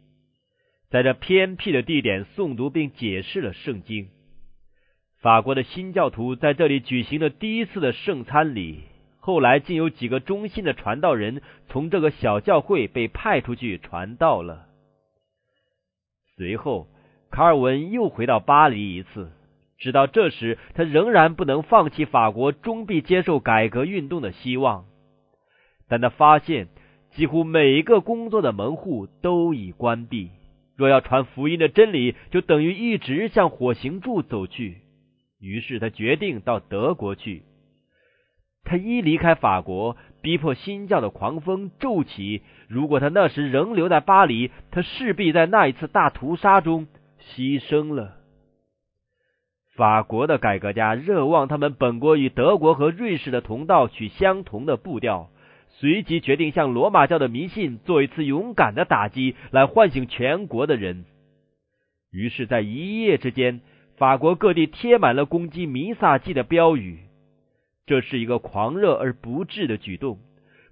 [0.91, 4.09] 在这偏僻的地点诵读并解释了圣经。
[5.21, 8.81] 法国的新教徒在这里举行了第一次的圣餐礼。
[9.27, 14.67] 后来，竟有几个忠心的传道人从这个小教会被派出去传道了。
[16.37, 16.89] 随后，
[17.31, 19.33] 卡尔文又回到巴黎一次，
[19.79, 24.85] 直到这时，他仍然不能放弃法国终必接受改革运动的希望。
[25.89, 26.69] 但他发现，
[27.13, 30.33] 几乎每一个工作的门户都已关闭。
[30.77, 34.83] 若要传福音的真理，就等于一直向火刑柱走去。
[35.41, 37.43] 于是，他决定到德国去。
[38.65, 42.43] 他一离开法国，逼迫新教的狂风骤起。
[42.67, 46.87] 如果他那时仍留在巴黎，他势必在那一次大屠杀中
[47.21, 48.17] 牺牲了。
[49.77, 55.31] 法国的改革家热望他们本国与德国和瑞士的同道取相同的步调，
[55.69, 61.05] 随即决定向罗马教的迷信做一次勇敢的打击，来唤醒全国的人。
[62.13, 63.61] 于是，在一夜之间，
[63.97, 67.01] 法国各地贴满了攻击弥撒祭的标语。
[67.87, 70.19] 这是一个狂热而不智的举动，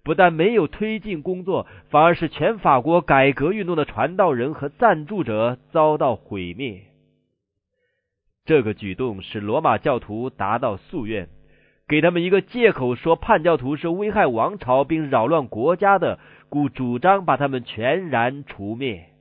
[0.02, 6.82] 不但没有推进工作，反而使全法国改革运动的传道人和赞助者遭到毁灭。
[8.44, 11.28] 这个举动使罗马教徒达到夙愿，
[11.86, 19.11] 给他们一个借口，说叛教徒是危害王朝并扰乱国家的，故主张把他们全然除灭。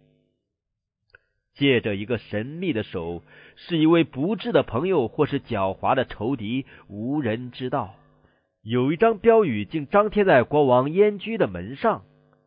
[1.56, 3.22] 借着一个神秘的手。
[3.56, 7.94] 是一位不智的朋友，或是狡猾的仇敌，无人知道。
[8.64, 12.04] 有一张标语竟张贴在国王燕居的门上，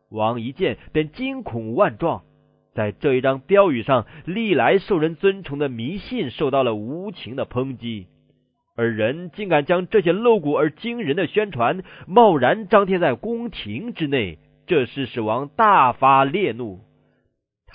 [0.09, 2.23] 王一见便惊恐万状。
[2.73, 8.07] 在这一张标语上，历来受人尊崇的迷信受到了无情的抨击，
[8.75, 16.81] 而人竟敢将这些露骨而惊人的宣传贸然张贴在宫廷之内，这是使王大发烈怒。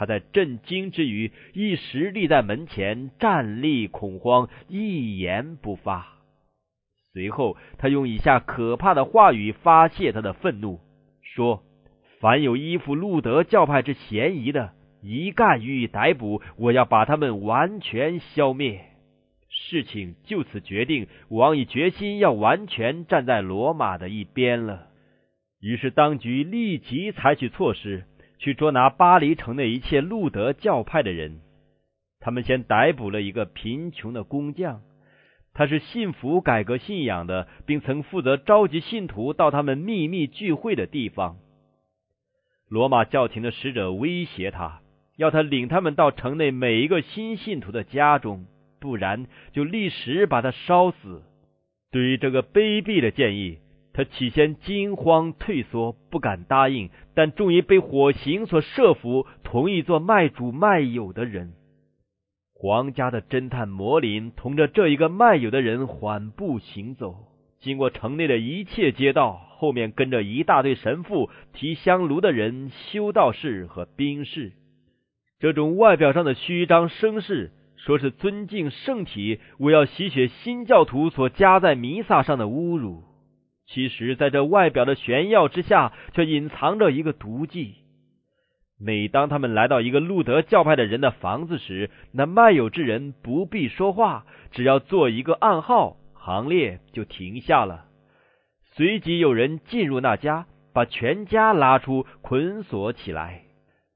[0.01, 6.07] 他在震惊之余，一时立在门前，站立恐慌，一言不发。
[7.13, 10.81] 随后，他用以下可怕的话语发泄他的愤怒：
[11.23, 11.63] 说，
[12.19, 14.73] 凡有依附路德教派之嫌疑的，
[15.03, 18.81] 一概予以逮捕，我要把他们完全消灭。
[19.51, 24.87] 事情就此决定，王已决心要完全站在罗马的一边了。
[25.61, 28.05] 于是，当局立即采取措施，
[28.41, 31.41] 去捉拿巴黎城内一切路德教派的人。
[32.21, 34.81] 他们先逮捕了一个贫穷的工匠，
[35.53, 41.37] 他是信服改革信仰的，并曾负责召集信徒到他们秘密聚会的地方。
[42.69, 44.81] 罗马教廷的使者威胁他，
[45.17, 48.47] 要他领他们到城内每一个新信徒的家中，
[48.81, 51.23] 不然就立时把他烧死。
[51.91, 53.59] 对于这个卑鄙的建议，
[54.01, 61.53] 他起先惊慌退缩，不敢答应，但终于被火刑所慑服，同意做卖主卖友的人。
[62.55, 67.15] 皇家的侦探摩林同着这一个卖友的人缓步行走，
[67.59, 74.53] 经过城内的一切街道，后面跟着一大堆神父、提香炉的人、修道士和兵士。
[75.41, 83.03] 这种外表上的虚张声势，说是尊敬圣体，我要吸血新教徒所加在弥撒上的侮辱。
[83.73, 87.77] 其实，在这外表的炫耀之下，却隐藏着一个毒计。
[88.81, 97.85] 每当他们来到一个路德教派的人的房子时，那卖友之人不必说话，只要做一个暗号，行列就停下了。
[98.73, 103.43] 随即有人进入那家，把全家拉出，捆锁起来。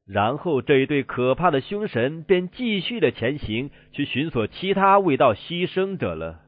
[0.07, 6.44] 然后这一对可怕的凶神便继续的前行，去寻索其他未到牺牲者了。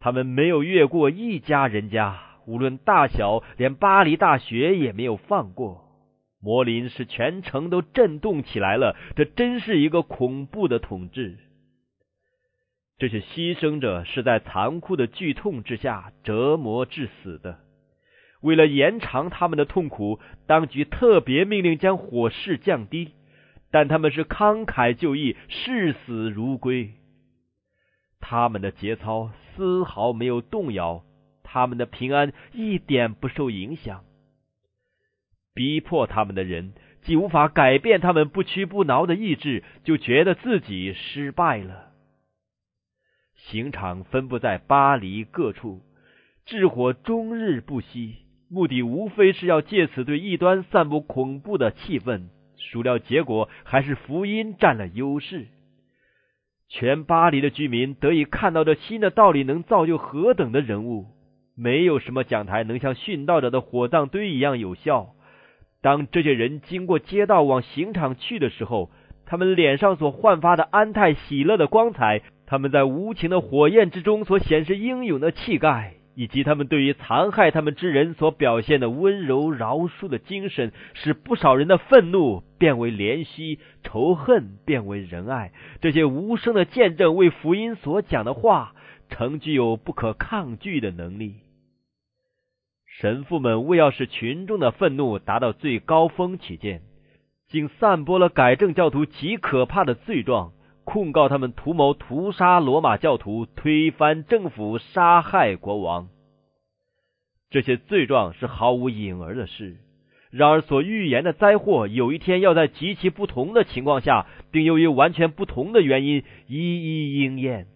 [0.00, 5.84] 他们没有越过一家人家，无论大小，连巴黎大学也没有放过。
[6.42, 11.36] 摩林使全城都震动起来了，这真是一个恐怖的统治。
[12.98, 17.58] 这些牺牲者是在残酷的剧痛之下折磨致死的。
[18.40, 23.12] 为了延长他们的痛苦，当局特别命令将火势降低，
[23.70, 26.94] 但他们是慷慨就义，视死如归。
[28.18, 29.30] 他们的节操
[29.60, 31.04] 丝毫没有动摇，
[31.42, 34.04] 他们的平安一点不受影响。
[35.52, 41.92] 逼迫他们的人既无法改变他们不屈不挠的意志，就觉得自己失败了。
[43.34, 45.82] 刑场分布在巴黎各处，
[46.46, 48.16] 炽火终日不息，
[48.48, 52.28] 目的无非是要借此对异端散布恐怖的气氛。
[52.56, 55.48] 孰料结果还是福音占了优势。
[56.72, 61.06] 全巴黎的居民得以看到这新的道理能造就何等的人物。
[61.56, 65.08] 没有什么讲台能像殉道者的火葬堆一样有效。
[65.82, 68.90] 当这些人经过街道往刑场去的时候，
[69.26, 75.94] 他们脸上所焕发的安泰喜乐的光彩，他们在无情的火焰之中所显示英勇的气概。
[76.14, 85.52] 以及他们对于残害他们之人所表现的温柔饶恕的精神，使不少人的愤怒变为怜惜，仇恨变为仁爱。
[85.80, 88.74] 这些无声的见证为福音所讲的话，
[89.08, 91.36] 曾具有不可抗拒的能力。
[92.86, 96.82] 神父们为要使群众的愤怒达到最高峰起见，
[97.48, 100.52] 竟散播了改正教徒极可怕的罪状。
[100.92, 106.08] 控告他们图谋屠杀罗马教徒、推翻政府、杀害国王，
[107.48, 109.76] 这些罪状是毫无影儿的事。
[110.32, 117.68] 然而，所预言的灾祸有一天要在极其不同的情况下，并由于完全不同的原因一一应验。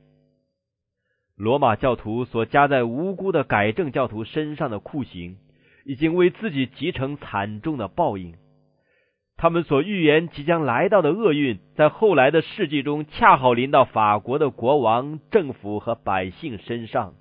[1.36, 5.36] 罗马教徒所加在无辜的改正教徒身上的酷刑，
[5.84, 8.34] 已经为自己集成惨重的报应。
[9.44, 17.12] 他们所预言即将来到的厄运，在后来的世纪中恰好临到法国的国王、政府和百姓身上。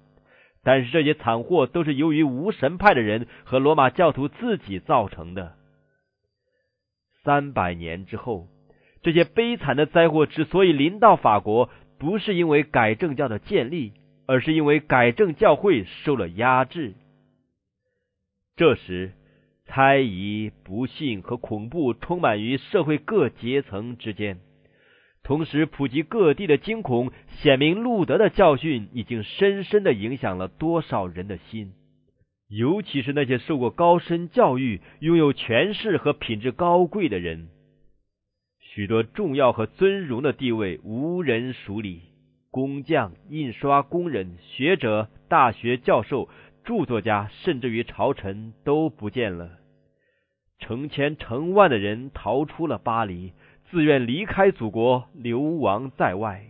[0.63, 5.55] 但是这些惨祸都是由于无神派的人和罗马教徒自己造成的。
[7.25, 8.47] 三百年之后，
[9.01, 11.69] 这些悲惨的灾祸之所以临到法国，
[11.99, 13.91] 不是因为改正教的建立，
[14.27, 16.93] 而是因为改正教会受了压制。
[18.55, 19.11] 这时。
[19.65, 24.37] 猜疑、不幸和恐怖充满于社会各阶层之间，
[25.23, 27.11] 同时普及各地的惊恐，
[27.41, 31.71] 显明路德的教训已经深深的影响了多少人的心，
[32.49, 37.47] 尤其是那些受过高深教育、拥有权势和品质高贵的人，
[38.59, 42.01] 许多重要和尊荣的地位无人署理，
[42.51, 46.29] 工匠、印刷工人、学者、大学教授。
[46.63, 49.49] 著作家甚至于朝臣都不见了，
[50.59, 53.33] 成千成万的人逃出了巴黎，
[53.69, 56.45] 自愿离开祖国，流亡在外。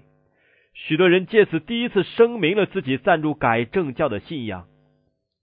[0.73, 4.65] 许多人借此第一次声明了自己赞助改正教的信仰。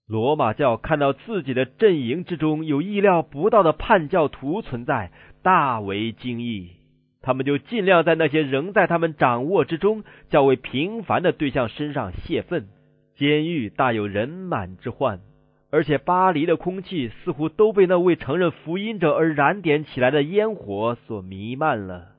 [0.07, 5.13] 罗马教看到自己的阵营之中有意料不到的叛教徒存在，
[5.43, 6.73] 大为惊异。
[7.23, 12.67] 他们就尽量在那些仍在他们掌握之中较为平凡的对象身上泄愤。
[13.21, 15.21] 监狱大有人满之患，
[15.69, 22.13] 而且巴黎的空气似乎都被那位承认福音者而燃点起来的烟火所弥漫了。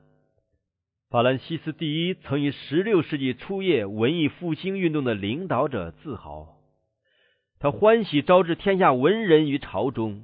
[1.10, 6.58] 法兰西斯第一曾以十六世纪初叶文艺复兴运动的领导者自豪，
[7.58, 10.22] 他欢喜招致天下文人于朝中，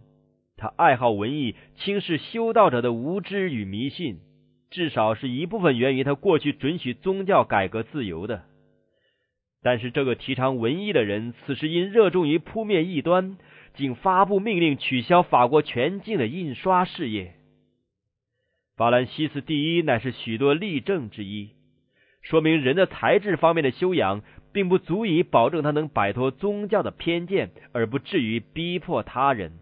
[0.56, 4.20] 他爱好文艺，轻视修道者的无知与迷信。
[4.70, 8.44] 至少是一部分源于他过去准许宗教改革自由的，
[9.62, 13.38] 但是这个提倡文艺的人，此时因热衷于扑灭异端，
[13.74, 17.34] 竟发布命令取消法国全境的印刷事业。
[18.76, 21.50] 法兰西斯第一乃是许多例证之一，
[22.22, 29.58] 说明人的才智方面的修养，并不足以保证他能摆脱宗教的偏见，而不至于逼迫他人。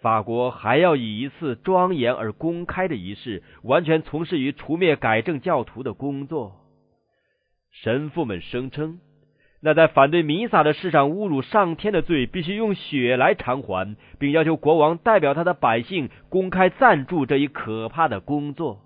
[0.00, 6.63] 法国还要以一次庄严而公开的仪式，完全从事于除灭改正教徒的工作。
[7.82, 9.00] 神父们声称，
[9.60, 18.80] 那在反对弥撒的事上侮辱上天的罪，必须用血来偿还，并要求国王代表他的百姓公开赞助这一可怕的工作。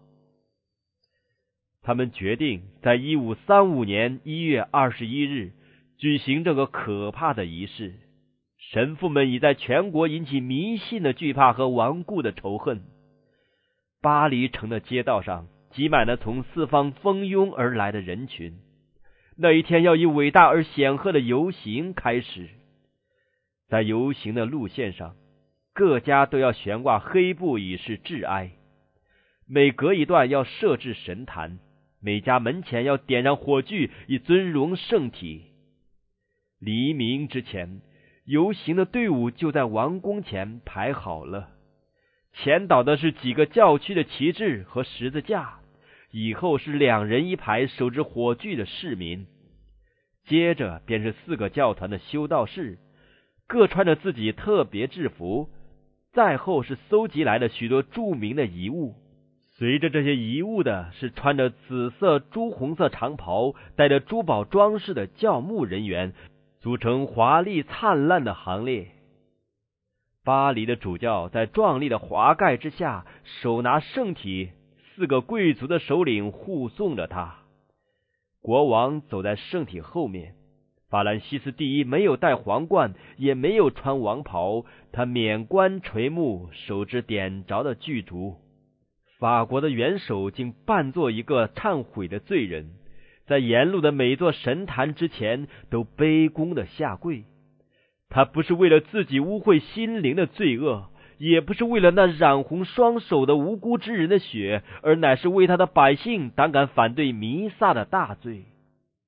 [1.83, 5.53] 他们决定在一五三五年一月二十一日
[5.97, 7.95] 举行这个可怕的仪式。
[8.59, 12.83] 神父们已在全国引起迷信的惧怕和顽固的仇恨。
[14.03, 18.59] 巴黎城的街道上挤满了从四方蜂拥而来的人群。
[19.41, 22.49] 那一天要以伟大而显赫的游行开始。
[23.69, 25.15] 在游行的路线上，
[25.73, 28.51] 各家都要悬挂黑布以示致哀。
[29.47, 31.61] 每隔一段要设置神坛，
[32.01, 35.45] 每家门前要点燃火炬以尊荣圣体。
[36.59, 37.81] 黎明之前。
[38.25, 41.49] 游行的队伍就在王宫前排好了，
[42.35, 45.61] 前导的是几个教区的旗帜和十字架，
[46.11, 49.27] 以后是两人一排手执火炬的市民，
[50.25, 52.79] 接着便是四个教团的修道士，
[53.47, 55.49] 各穿着自己特别制服，
[56.13, 58.95] 再后是搜集来的许多著名的遗物，
[59.57, 66.15] 随着这些遗物的是穿着紫色、朱红色长袍、带着珠宝装饰的教牧人员。
[66.61, 68.89] 组成华丽灿烂的行列。
[70.25, 74.51] 巴黎的主教在壮丽的华盖之下，手拿圣体，
[74.99, 77.37] 四个贵族的首领护送着他。
[78.43, 80.35] 国王走在圣体后面。
[80.91, 88.39] 法兰西斯第一没有戴皇冠，也没有穿王袍，他免冠垂目，手执点着的巨烛。
[89.21, 92.71] 法国的元首竟扮作一个忏悔的罪人。
[93.25, 97.23] 在沿路的每座神坛之前，都卑躬的下跪。
[98.09, 108.45] 他不是为了自己污秽心灵的罪恶，也不是为了那染红双手的无辜之人的血，而乃是为他的百姓胆敢反对弥撒的大罪。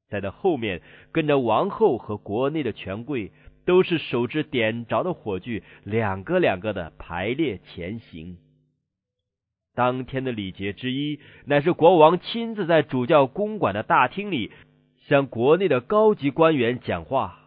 [0.09, 0.83] 在他后面
[1.13, 3.31] 跟着王后和国内的权贵，
[3.65, 8.37] 都是手持点着的火炬，两个两个的排列前行。
[9.77, 14.51] 当天的礼节之一，乃是国王亲自在主教公馆的大厅里
[15.07, 17.39] 向国内的高级官员讲话。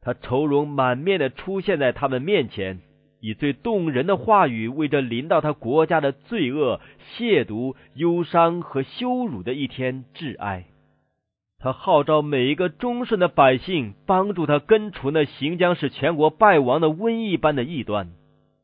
[0.00, 2.80] 他愁容满面的出现在他们面前，
[3.20, 6.80] 以最动人的话语为这临到他国家的罪恶、
[7.16, 10.64] 亵渎、忧伤和羞辱的一天致哀。
[11.58, 18.12] 他号召每一个忠顺的百姓帮助他根除那行将使全国败亡的瘟疫般的异端。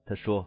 [0.07, 0.47] 他说：“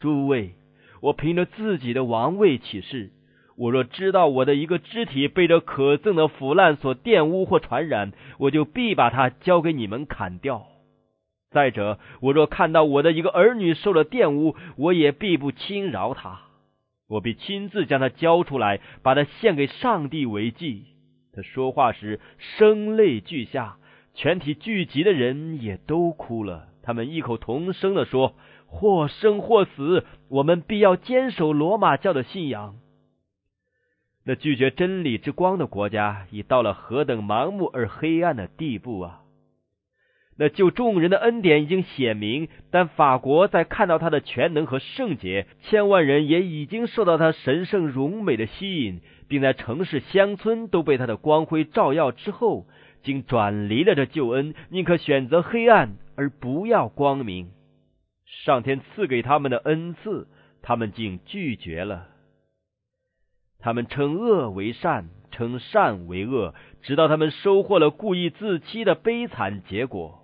[0.00, 0.54] 诸位。”
[1.02, 3.10] 我凭着自己的王位起誓，
[3.56, 10.64] 我若知道我的一个肢体被这可憎的腐烂所玷污或传染，我就必把它交给你们砍掉。
[11.52, 16.40] 再者，我若看到我的一个儿女受了玷污，我也必不轻饶他，
[17.08, 20.86] 我必亲自将他交出来，把他献给上帝为祭。
[21.32, 23.76] 他说话时声泪俱下，
[24.14, 28.34] 全体聚集的人也都哭了，他们异口同声的说。
[28.74, 32.76] 或生或死，我们必要坚守罗马教的信仰。
[34.24, 39.21] 那拒绝真理之光的国家，已到了何等盲目而黑暗的地步啊！
[40.36, 52.66] 那救众人的恩典已经显明，但法国在看到他的全能和圣洁，千万人也已经受到他神圣荣美的吸引，并在城市乡村都被他的光辉照耀之后，
[53.02, 57.50] 竟转离了这救恩，宁可选择黑暗而不要光明。
[58.24, 60.26] 上天赐给他们的恩赐，
[60.62, 62.08] 他们竟拒绝了。
[63.60, 70.21] 他们称恶为善，称善为恶，直到他们收获了故意自欺的悲惨结果。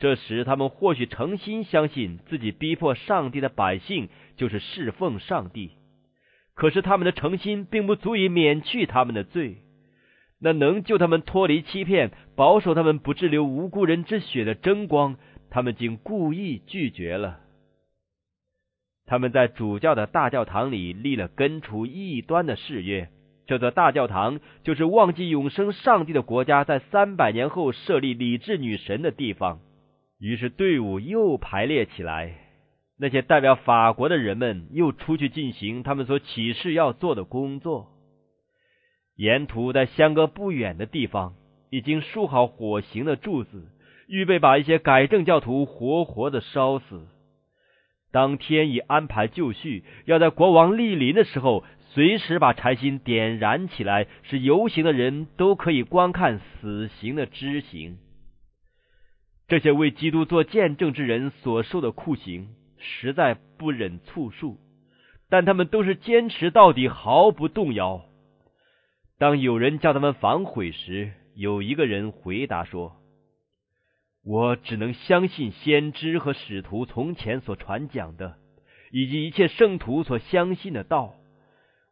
[0.00, 5.72] 这时，他们或许诚心相信自己逼迫上帝的百姓就是侍奉上帝，
[6.54, 9.58] 可是他们的诚心并不足以免去他们的罪。
[10.38, 15.16] 那能救他们脱离欺骗、保守他们不滞留无辜人之血的真光，
[15.50, 17.40] 他们竟故意拒绝了。
[19.04, 23.10] 他们在主教的大教堂里立了根除异端的誓约。
[23.46, 29.60] 这座大教堂就是忘记永生上帝的国家在三百年后设立理智女神的地方。
[30.20, 32.34] 于是队伍又排列起来，
[32.98, 37.88] 那些代表法国的人们又出去进行他们所启示要做的工作。
[39.16, 41.34] 沿途在相隔不远的地方，
[41.70, 43.68] 已经竖好火刑的柱子，
[44.08, 47.08] 预备把一些改正教徒活活的烧死。
[48.12, 57.96] 当天已安排就绪，要在国王莅临的时候，随时把柴薪点燃起来，使游行的人都可以观看死刑的执行。
[59.50, 64.58] 这些为基督做见证之人所受的酷刑，实在不忍促述，
[65.28, 68.04] 但他们都是坚持到底，毫不动摇。
[69.18, 72.98] 当有人叫他们反悔时，有一个人回答说
[74.24, 78.36] ：“我只能相信先知和使徒从前所传讲的，
[78.92, 81.16] 以及一切圣徒所相信的道。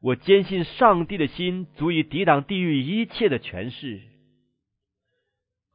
[0.01, 4.01] 我坚信上帝的心足以抵挡地狱一切的权势。”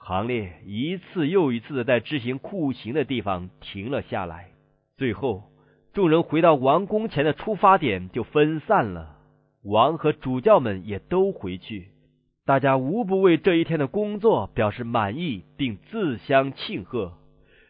[0.05, 4.49] 行列一次又一次的在执行酷刑的地方停了下来，
[4.97, 5.43] 最后
[5.93, 9.15] 众人回到王宫前的出发点就分散了。
[9.63, 11.87] 王和主教们也都回去，
[12.45, 17.13] 大家无不为这一天的工作表示满意，并自相庆贺，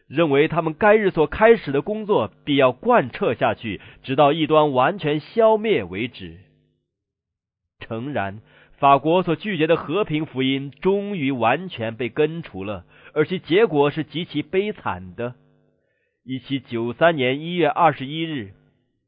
[0.08, 6.40] 认为他们该日所开始的工作必要贯彻下去，直到异端完全消灭为止。
[7.78, 8.40] 诚然，
[8.84, 15.32] 法国所拒绝的和平福音终于完全被根除了，而其结果是极其悲惨的。
[16.22, 18.52] 一七九三年一月二十一日。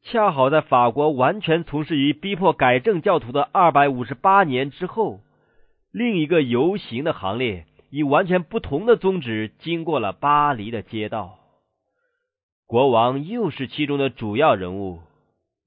[0.00, 5.20] 恰好在法国完全从事于逼迫改正教徒的二百五十八年之后，
[5.92, 11.38] 另一个游行的行列以完全不同的宗旨经过了巴黎的街道。
[12.66, 15.02] 国王又是其中的主要人物。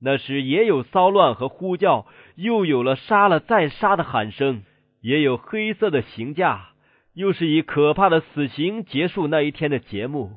[0.02, 4.64] 那时也有骚乱和呼叫，又有了杀了再杀的喊声，
[5.02, 6.70] 也有黑色的刑架，
[7.14, 10.32] 又是以可怕的死刑结束那一天的节目。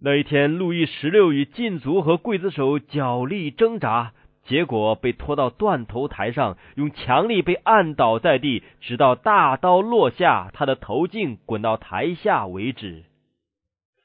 [0.00, 4.12] 那一天，路易十六与禁足和刽子手角力挣扎，
[4.44, 13.04] 结果被拖到断头台上，用强力被按倒在地，直到大刀落下，他的头颈滚到台下为止。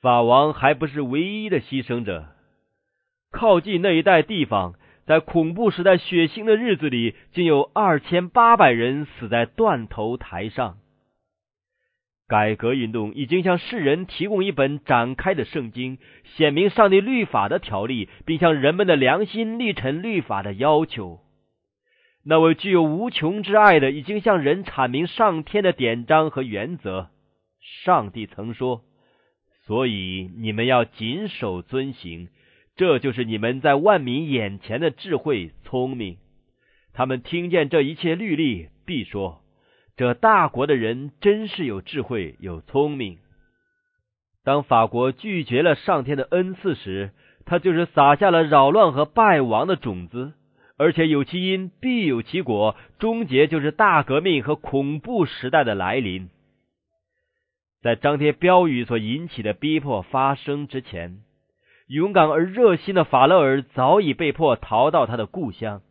[0.01, 2.29] 法王还不是唯一的牺牲者，
[3.31, 4.75] 靠近那一带地方，
[5.05, 10.77] 在恐怖时代血腥的日子里，竟有二千八百人死在断头台上。
[12.27, 21.19] 改革运动已经向世人提供一本展开的圣经，显明上帝律法的条例，并向人们的良心立成律法的要求。
[22.23, 27.09] 那位具有无穷之爱的，已经向人阐明上天的典章和原则。
[27.83, 28.83] 上帝曾说
[29.65, 32.29] ：“所以你们要谨守遵行，
[32.75, 36.17] 这就是你们在万民眼前的智慧聪明。”
[36.93, 39.41] 他们听见这一切律例，必说。
[39.97, 43.19] 这大国的人真是有智慧、有聪明。
[44.43, 47.11] 当法国拒绝了上天的恩赐时，
[47.45, 50.33] 他就是撒下了扰乱和败亡的种子，
[50.77, 56.29] 而且有其因必有其果，终结就是大革命和恐怖时代的来临。
[57.81, 61.19] 在张贴标语所引起的逼迫发生之前，
[61.91, 65.81] 勇敢而热心的法勒尔早已被迫逃到他的故乡。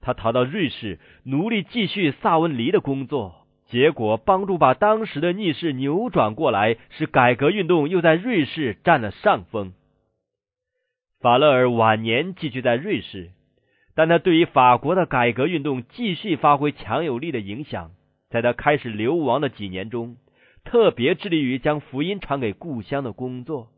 [0.00, 9.72] 他逃到瑞士，努力继续萨文黎的工作，结果帮助把当时的逆势扭转过来，使改革运动又在瑞士占了上风。
[11.20, 13.30] 法勒尔晚年寄居在瑞士，
[13.94, 17.92] 但他对于法国的改革运动继续发挥强有力的影响。
[18.30, 20.16] 在他开始流亡的几年中，
[20.64, 23.68] 特别致力于将福音传给故乡的工作。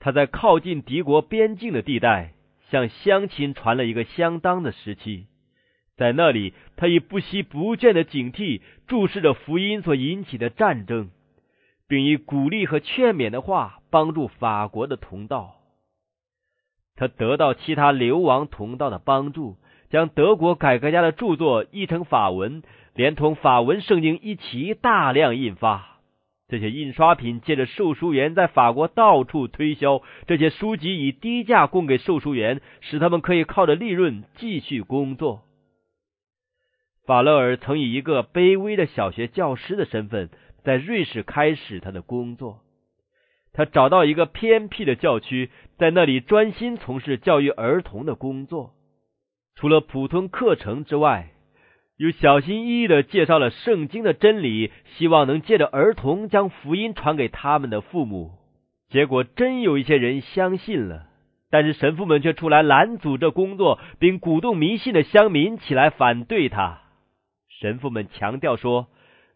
[0.00, 2.32] 他在靠近敌国边境的地带，
[2.70, 5.26] 向乡亲传了一个相当的时期。
[5.96, 11.10] 在那里，他以不息不倦的警惕注视着福音所引起的战争，
[11.88, 15.56] 并以鼓励和劝勉的话帮助法国的同道。
[16.94, 19.56] 他得到其他流亡同道的帮助，
[19.90, 22.62] 将德国改革家的著作译成法文，
[22.94, 25.97] 连同法文圣经一起大量印发。
[26.48, 35.42] 这些印刷品借着售书员在法国到处推销，这些书籍以低价供给售书员，使他们可以靠着利润继续工作。
[37.04, 40.30] 法勒尔曾以一个卑微的小学教师的身份，
[40.64, 42.60] 在瑞士开始他的工作。
[43.52, 48.72] 他找到一个偏僻的教区，在那里专心从事教育儿童的工作。
[49.54, 51.30] 除了普通课程之外，
[51.98, 58.32] 又小心翼翼的介绍了圣经的真理，希望能借着儿童将福音传给他们的父母。
[58.88, 61.08] 结果真有一些人相信了，
[61.50, 66.80] 但是神父们却出来拦阻这工作，并鼓动迷信的乡民起来反对他。
[67.60, 68.88] 神父们强调说。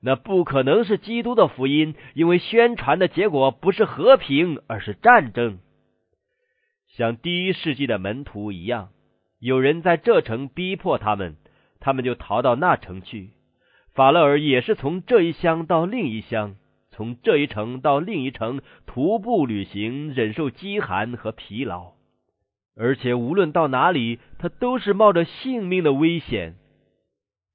[0.05, 5.61] 那不可能是基督的福音，因为宣传的结果不是和平，而是战争。
[6.89, 8.89] 像第一世纪的门徒一样，
[9.39, 11.37] 有人在这城逼迫他们，
[11.83, 13.31] 他们就逃到那城去。
[13.93, 16.55] 法勒尔也是从这一乡到另一乡，
[16.93, 21.93] 从这一城到另一城徒步旅行，忍受饥寒和疲劳，
[22.77, 26.55] 而且无论到哪里，他都是冒着性命的危险。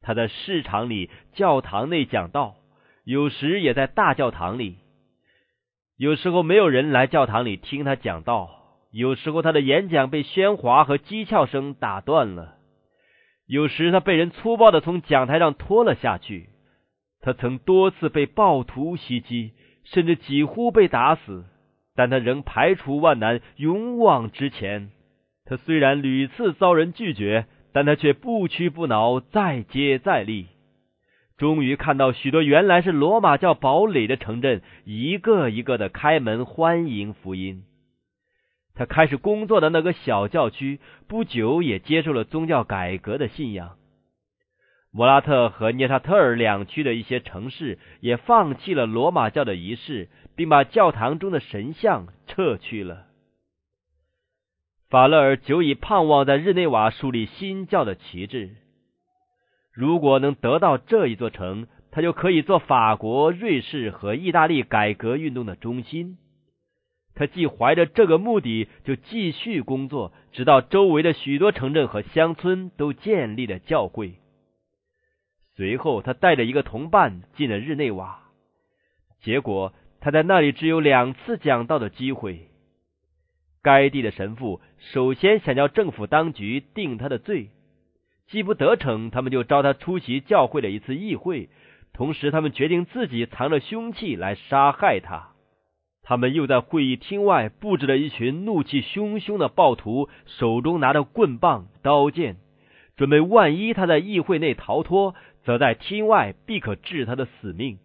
[0.01, 2.57] 他在市场里、教堂内讲道，
[3.03, 4.78] 有时也在大教堂里。
[5.97, 8.49] 有时候没有人来教堂里听他讲道，
[8.91, 12.57] 有时候他的演讲被喧哗和讥诮声打断了。
[13.48, 16.50] 有时他被人粗暴的从讲台上拖了下去。
[17.22, 21.45] 他曾多次被暴徒袭击，甚至几乎被打死，
[21.95, 24.91] 但他仍排除万难，勇往直前。
[25.45, 27.48] 他虽然屡次遭人拒绝。
[27.74, 30.48] 但他却不屈不挠，再接再厉，
[31.38, 37.66] 终于看到许多原来是罗马教堡垒的城镇，一个一个的开门欢迎福音。
[38.78, 43.78] 他开始工作的那个小教区，不久也接受了宗教改革的信仰。
[44.91, 53.05] 摩拉特和涅沙特尔两区的一些城市也放弃了罗马教的仪式，并把教堂中的神像撤去了。
[54.89, 58.55] 法勒尔久已盼望在日内瓦树立新教的旗帜。
[59.73, 66.17] 如果能得到这一座城，他就可以做法国、瑞士和意大利改革运动的中心。
[67.18, 74.13] 他既怀着这个目的，就继续工作，直到周围的许多城镇和乡村都建立了教会。
[75.55, 78.20] 随后，他带着一个同伴进了日内瓦。
[79.20, 82.49] 结果，他在那里只有两次讲道的机会。
[83.63, 87.49] 该地的神父首先想叫政府当局定他的罪，
[88.28, 91.49] 既不得逞，他们就召他出席教会的一次议会。
[91.93, 95.32] 同时，他们决定自己藏着凶器来杀害他。
[96.10, 102.38] 他们又在会议厅外布置了一群怒气汹汹的暴徒，手中拿着棍棒、刀剑，
[102.95, 107.80] 准备万一他在议会内逃脱，则在厅外必可治他的死命。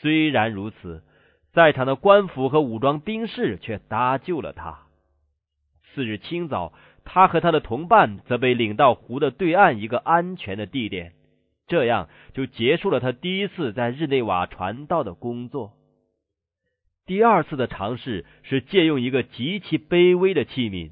[0.00, 1.04] 虽然如此，
[1.52, 4.78] 在场的官府和武装兵士却搭救了他。
[5.92, 6.72] 次日清早，
[7.04, 11.12] 他和他的同伴则被领到湖的对岸一个安全的地点，
[11.66, 15.74] 这样就结束了他第一次在日内瓦传道的工作。
[17.06, 20.90] 第二次的尝试是借用一个极其卑微的器皿，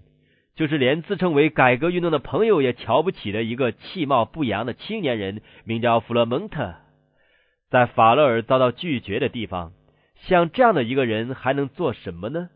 [0.54, 6.76] 就是连自称为改革运动的朋友也瞧不起的一个气貌不扬的青年人，名叫弗勒蒙特。
[7.68, 9.72] 在法勒尔遭到拒绝的地方，
[10.14, 12.48] 像这样的一个人还能做什么呢？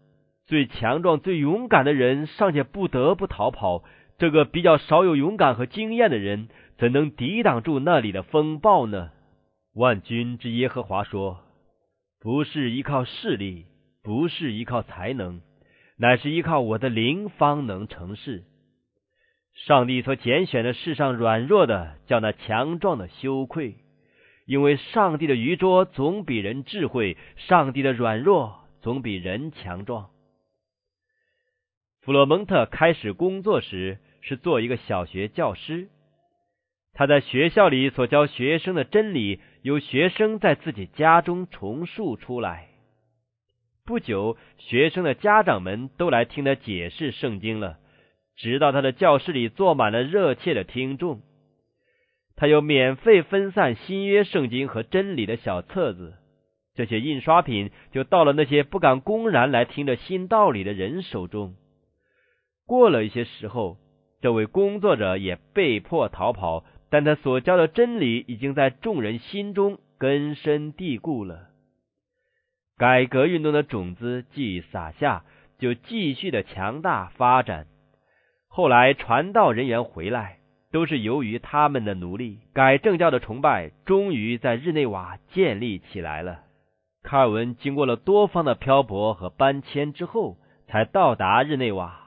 [0.46, 3.82] 最强壮、最勇敢的人尚且不得不逃跑，
[4.18, 6.48] 这个比较少有勇敢和经验的人
[6.78, 9.10] 怎能抵挡住那里的风暴呢？
[9.74, 11.40] 万军之耶和华说
[12.20, 13.66] ：“不是依靠势力，
[14.02, 15.40] 不是依靠才能，
[15.96, 18.44] 乃是依靠我的灵方能成事。
[19.66, 23.76] 上帝所拣选的世上软弱的，叫那强壮的羞愧，
[24.46, 30.10] 因为上帝的愚拙总比人智慧，上帝的软弱总比人强壮。”
[32.02, 35.88] 弗洛蒙特开始工作时是做一个小学教师，
[36.94, 42.68] 他在学校里所教学生的真理，由学生在自己家中重述出来。
[43.84, 47.78] 不久，学生的家长们都来听他解释圣经了，
[48.36, 51.22] 直到他的教室里坐满了热切的听众。
[52.36, 56.14] 他又免费分散新约圣经和真理的小册子，
[56.74, 61.56] 这些印刷品就到了那些不敢公然来听着新道理的人手中。
[62.66, 63.78] 过了一些时候，
[64.20, 71.48] 这位工作者也被迫逃跑，但他所教的真理已经在众人心中根深蒂固了。
[72.76, 75.24] 改革运动的种子既撒下，
[75.58, 77.66] 就继续的强大发展。
[78.46, 80.38] 后来传道人员回来，
[80.70, 86.40] 都是由于他们的努力，改正教的崇拜终于在日内瓦建立起来了。
[87.02, 90.36] 卡尔文经过了多方的漂泊和搬迁之后，
[90.66, 92.00] 才到达日内瓦。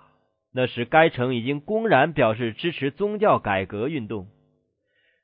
[0.54, 4.28] 那时，该城已经公然表示支持宗教改革运动。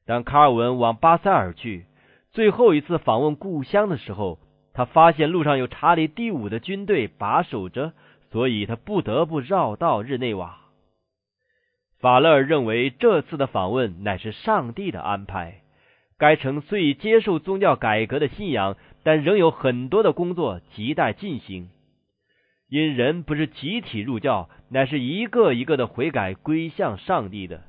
[0.08, 1.86] 当卡尔文往巴塞尔去，
[2.32, 4.40] 最后一次访问故乡的时候，
[4.74, 7.92] 他发现路上有查理第五的军队把守着，
[8.32, 10.60] 所以他不得不绕道日内瓦。
[12.00, 15.62] 法勒尔认为这次的访问乃是上帝的安排。
[16.18, 21.70] 该城虽已接受宗教改革的信仰，但仍有很多的工作亟待进行。
[22.70, 27.64] 因人不是集体入教，乃是一个一个的悔改归向上帝的。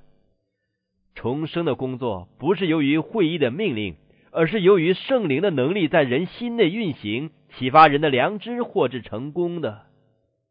[1.18, 3.96] 重生的工作不是由于会议的命令。
[4.30, 9.86] 而是由于圣灵的能力在人心内运行，启发人的良知，获致成功的。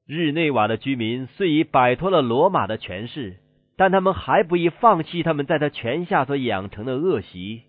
[0.07, 3.37] 日内瓦的居民虽已摆脱了罗马的权势，
[3.77, 7.61] 但他们还不易放弃他们在他权下所养成的恶习，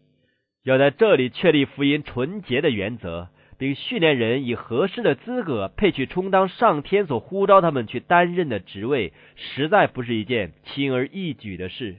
[0.64, 3.28] 要在这里确立福音纯洁的原则，
[3.58, 11.96] 并训练人以合适的资格配去充当上天所呼召他们去担任的职位，实在不是一件轻而易举的事。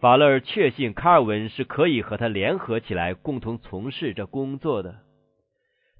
[0.00, 4.96] 法勒尔确信卡尔文是可以和他联合起来，共同从事这工作的。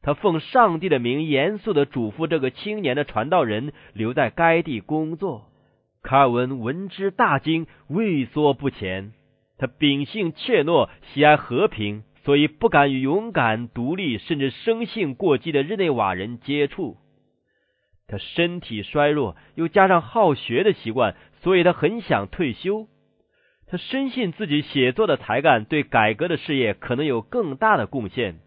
[0.01, 5.51] 他奉上帝的名，严肃的嘱咐这个青年的传道人留在该地工作。
[6.03, 9.13] 卡尔文闻之大惊，畏缩不前。
[9.59, 16.97] 他秉性怯懦，喜爱和平，所以不敢与勇敢、独立甚至生性过激的日内瓦人接触。
[18.09, 22.89] 他身体衰弱，又加上好学的习惯，所以他很想退休。
[23.71, 28.41] 他深信自己写作的才干对改革的事业可能有更大的贡献。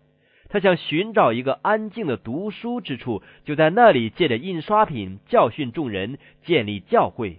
[0.49, 7.38] 他想寻找一个安静的读书之处，就在那里借着印刷品教训众人，建立教会。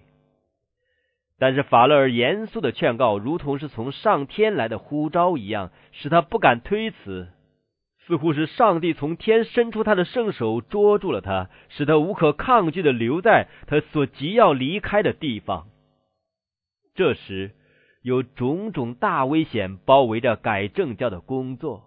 [1.39, 7.28] 但是法勒尔严肃的劝告，如同是从上天来的呼召一样，使他不敢推辞。
[8.07, 15.66] 似乎是上帝从天伸出他的圣手，捉住了他，使他无可抗拒的留在他所急要离开的地方。
[16.95, 17.51] 这时。
[18.05, 21.85] 有种种大危险包围着改正教的工作，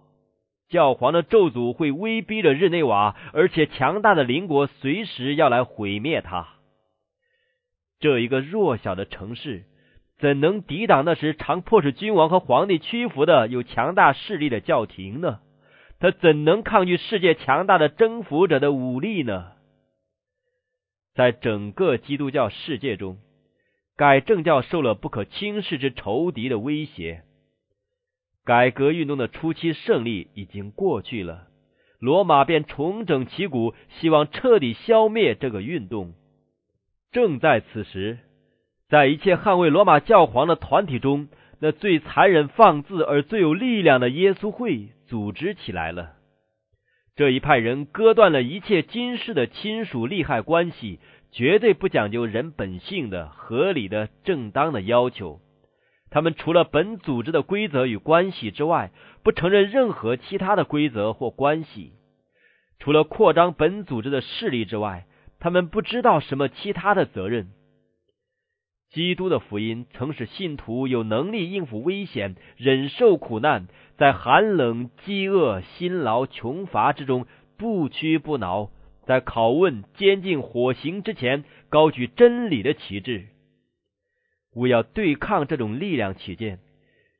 [0.68, 6.48] 教皇的咒诅会威逼着日内瓦，而且强大的邻国随时要来毁灭他。
[8.00, 9.62] 这一个弱小的城市，
[10.18, 15.38] 怎能抵挡那时常迫使君王和皇帝屈服的有强大势力的教廷呢？
[16.00, 19.52] 他怎能抗拒世界强大的征服者的武力呢？
[21.14, 23.18] 在整个基督教世界中。
[23.98, 27.24] 改正教受了不可轻视之仇敌的威胁，
[28.44, 31.48] 改革运动的初期胜利已经过去了，
[31.98, 36.14] 罗马便重整旗鼓，希望彻底消灭这个运动。
[37.10, 38.20] 正在此时，
[38.88, 41.26] 在一切捍卫罗马教皇的团体中，
[41.58, 46.12] 那最残忍放肆而最有力量的耶稣会组织起来了。
[47.16, 51.00] 这一派人割断了一切今世的亲属利害关系。
[51.30, 55.40] 绝对不讲究人本性的合理的正当的要求。
[56.10, 61.92] 他们除了本组织的规则与关系之外，不承认任何其他的规则或关系。
[62.78, 65.06] 除了扩张本组织的势力之外，
[65.38, 67.50] 他们不知道什么其他的责任。
[68.90, 73.68] 基督的福音曾使信徒有能力应付危险、忍受苦难，
[73.98, 77.26] 在寒冷、饥饿、辛劳、穷乏之中
[77.58, 78.70] 不屈不挠。
[79.08, 83.28] 在拷问、监禁、火刑之前，高举真理的旗帜。
[84.54, 86.58] 为要对抗这种力量起见，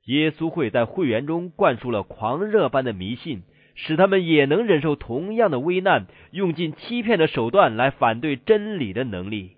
[0.05, 3.43] 耶稣会在会员中灌输了狂热般的迷信，
[3.75, 9.53] 使他们也能忍受同样的危难，用尽欺骗的手段来反对真理的能力。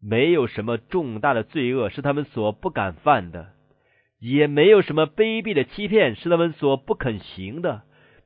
[0.00, 3.50] 没有什么重大的罪恶是他们所不敢犯的，
[4.18, 7.82] 也没有什么卑鄙的欺骗是他们所不肯行的。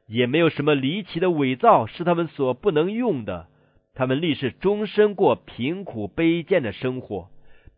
[0.07, 3.49] 也没有什么离奇的伪造是他们所不能用的。
[3.95, 7.29] 他们立誓终身过贫苦卑贱的生活。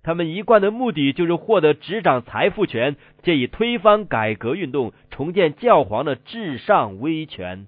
[0.03, 7.67] 他们一贯的目的就是获得执掌财富权，借以推翻改革运动，重建教皇的至上威权。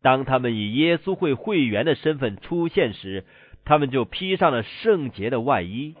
[0.00, 3.24] 当他们以耶稣会会员的身份出现时，
[3.64, 5.94] 他们就披上了圣洁的外衣，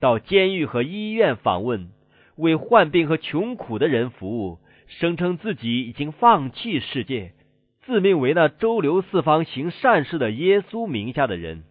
[0.00, 1.90] 到监狱和医院访问，
[2.36, 4.58] 为患病和穷苦的人服务。
[4.88, 7.32] 声称自己已经放弃世界，
[7.84, 11.64] 自命为那周流四方行善事的耶稣名下的人，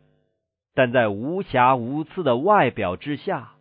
[0.75, 3.53] 但在无瑕无疵的外表之下，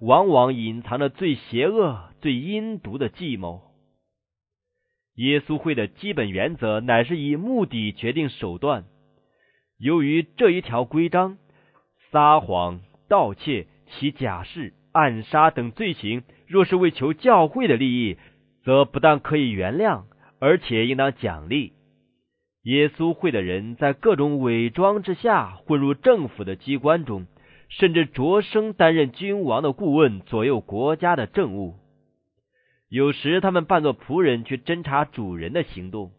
[0.00, 3.60] 往往隐藏着最邪恶、最阴毒的计谋。
[5.16, 8.84] 耶稣会的基本原则乃是以目的决定手段。
[9.78, 11.36] 由于这一条规章，
[12.10, 18.16] 撒谎、盗窃、起假誓、暗杀等罪行，若是为求教会的利益。
[18.64, 20.02] 则不但可以原谅，
[20.38, 21.72] 而且应当奖励。
[22.62, 27.26] 耶稣会的人在各种伪装之下混入政府的机关中，
[27.68, 31.74] 甚至擢升担任君王的顾问，左右国家的政务。
[32.88, 36.12] 有时他们扮作仆人去侦查主人的行动。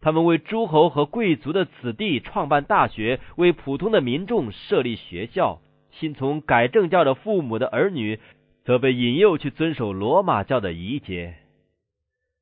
[0.00, 5.60] 他们为诸侯和贵族的子弟创办大学，为普通的民众设立学校。
[5.90, 8.20] 信从改正教的父母的儿女，
[8.64, 11.36] 则被引诱去遵守罗马教的仪节。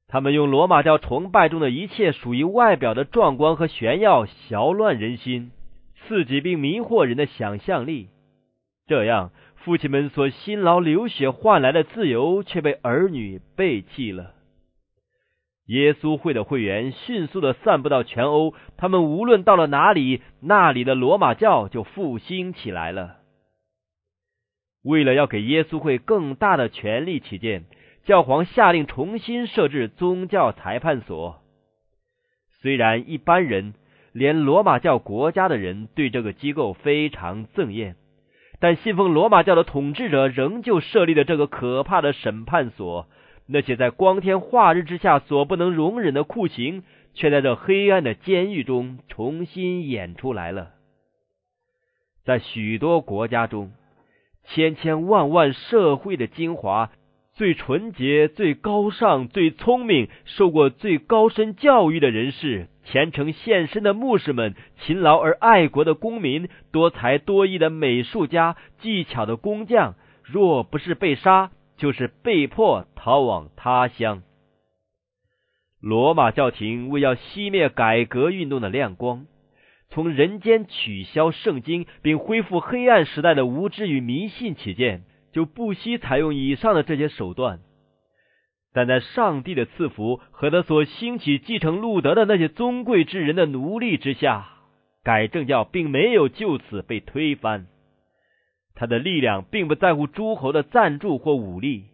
[0.08, 5.50] 他们用罗马教崇拜中的一切属于外表的壮观和炫耀，搅乱人心，
[5.94, 8.08] 刺激并迷惑人的想象力。
[8.86, 14.32] 这样，父亲们所辛劳流血换来的自由，却被儿女背弃了。
[15.66, 23.16] 耶稣会的会员迅速的散布到全欧，他们无论到了哪里，那里的罗马教就复兴起来了。
[24.84, 27.64] 为了要给耶稣会更大的权力起见，
[28.06, 31.42] 教皇下令重新设置宗教裁判所。
[32.62, 33.74] 虽然一般人，
[34.12, 37.96] 连罗马教国家的人对这个机构非常憎厌，
[38.60, 43.08] 但信奉罗马教的统治者仍旧设立了这个可怕的审判所。
[43.48, 50.70] 那些在光天化日之下所不能容忍的酷刑，却在这黑暗的监狱中重新演出来了。
[52.24, 53.72] 在许多国家中，
[54.44, 56.90] 千千万万社会的精华、
[57.36, 74.22] 最纯洁、最高尚、最聪明、受过最高深教育的人士、虔诚献身的牧师们、勤劳而爱国的公民、多才多艺的美术家、技巧的工匠，若不是被杀，就是被迫逃往他乡。
[75.78, 79.26] 罗马教廷为要熄灭改革运动的亮光，
[79.90, 85.02] 从人间取消圣经，并恢复黑暗时代的无知与迷信起见，
[85.36, 87.60] 就不惜采用以上的这些手段。
[88.72, 94.48] 但在上帝的赐福和他所兴起继承路德的那些尊贵之人的奴隶之下，
[95.04, 97.66] 改正教并没有就此被推翻。
[98.74, 101.84] 他的力量并不在乎诸侯的赞助或武力，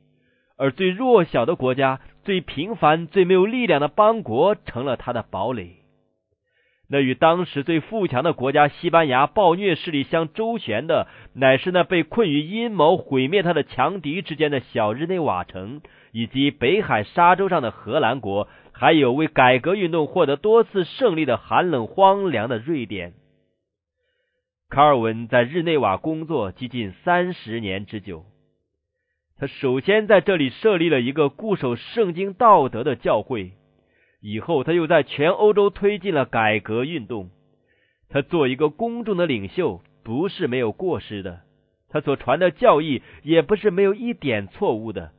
[0.57, 5.82] 而最弱小的国家、最平凡、最没有力量的邦国成了他的堡垒。
[6.93, 15.81] 那与当时最富强的国家西班牙暴虐势力相周旋的，乃是那被困于阴谋毁灭他的强敌之间的小日内瓦城，
[16.13, 23.15] 以及北海沙洲上的荷兰国，还有为改革运动获得多次胜利的寒冷荒凉的瑞典。
[24.69, 28.27] 卡尔文在日内瓦工作接近三十年之久。
[29.39, 33.53] 他首先在这里设立了一个固守圣经道德的教会，
[34.23, 37.29] 以后他又在全欧洲推进了改革运动。
[38.09, 41.41] 他做一个公众的领袖，不是没有过失的；
[41.91, 45.11] 他所传的教义也不是没有一点错误的。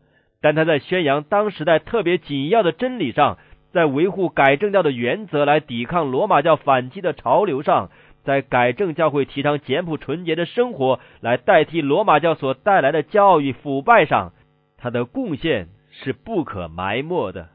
[0.42, 3.38] 但他在宣扬当时代特别紧要的真理上，
[3.72, 7.90] 在维护改正教的原则来抵抗罗马教反击的潮流上。
[8.24, 14.32] 在改正教会提倡简朴纯洁的生活，来代替罗马教所带来的教育腐败上，
[14.78, 17.50] 他的贡献是不可埋没的。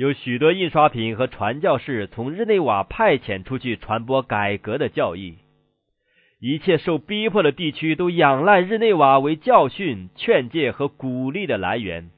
[0.00, 5.36] 有许多印刷品和传教士从日内瓦派遣出去传播改革的教义，
[6.38, 12.08] 一切受逼迫的地区都仰赖日内瓦为教训、劝诫和鼓励的来源。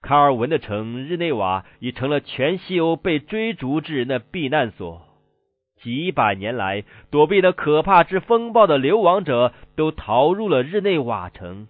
[0.00, 5.02] 卡尔文的城日内瓦已成了全西欧被追逐之人的避难所。
[5.82, 11.66] 几百年来，躲避那可怕之风暴的流亡者都逃入了日内瓦城。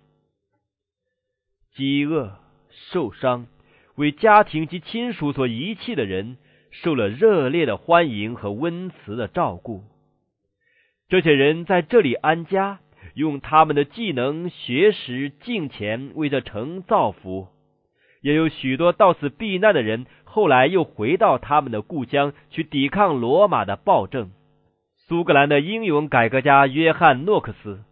[1.74, 2.36] 饥饿、
[2.68, 3.46] 受伤、
[3.96, 6.36] 为家庭及亲属所遗弃的人，
[6.70, 9.82] 受了热烈的欢迎和温慈的照顾。
[11.08, 12.80] 这些人在这里安家，
[13.14, 17.48] 用他们的技能、学识、金钱为这城造福。
[18.22, 20.06] 也有许多到此避难的人。
[20.24, 24.32] 后来又回到他们的故乡去抵抗罗马的暴政。
[25.06, 27.84] 苏格兰的英勇改革家约翰诺克斯，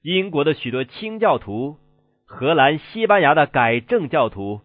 [0.00, 1.76] 英国的许多清教徒，
[2.24, 4.62] 荷兰、西班牙的改正教徒，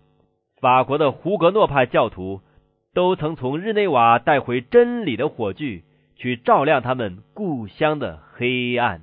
[0.60, 2.41] 法国的胡格诺派教徒，
[2.93, 5.84] 都曾从日内瓦带回真理的火炬，
[6.16, 9.01] 去照亮他们故乡的黑暗。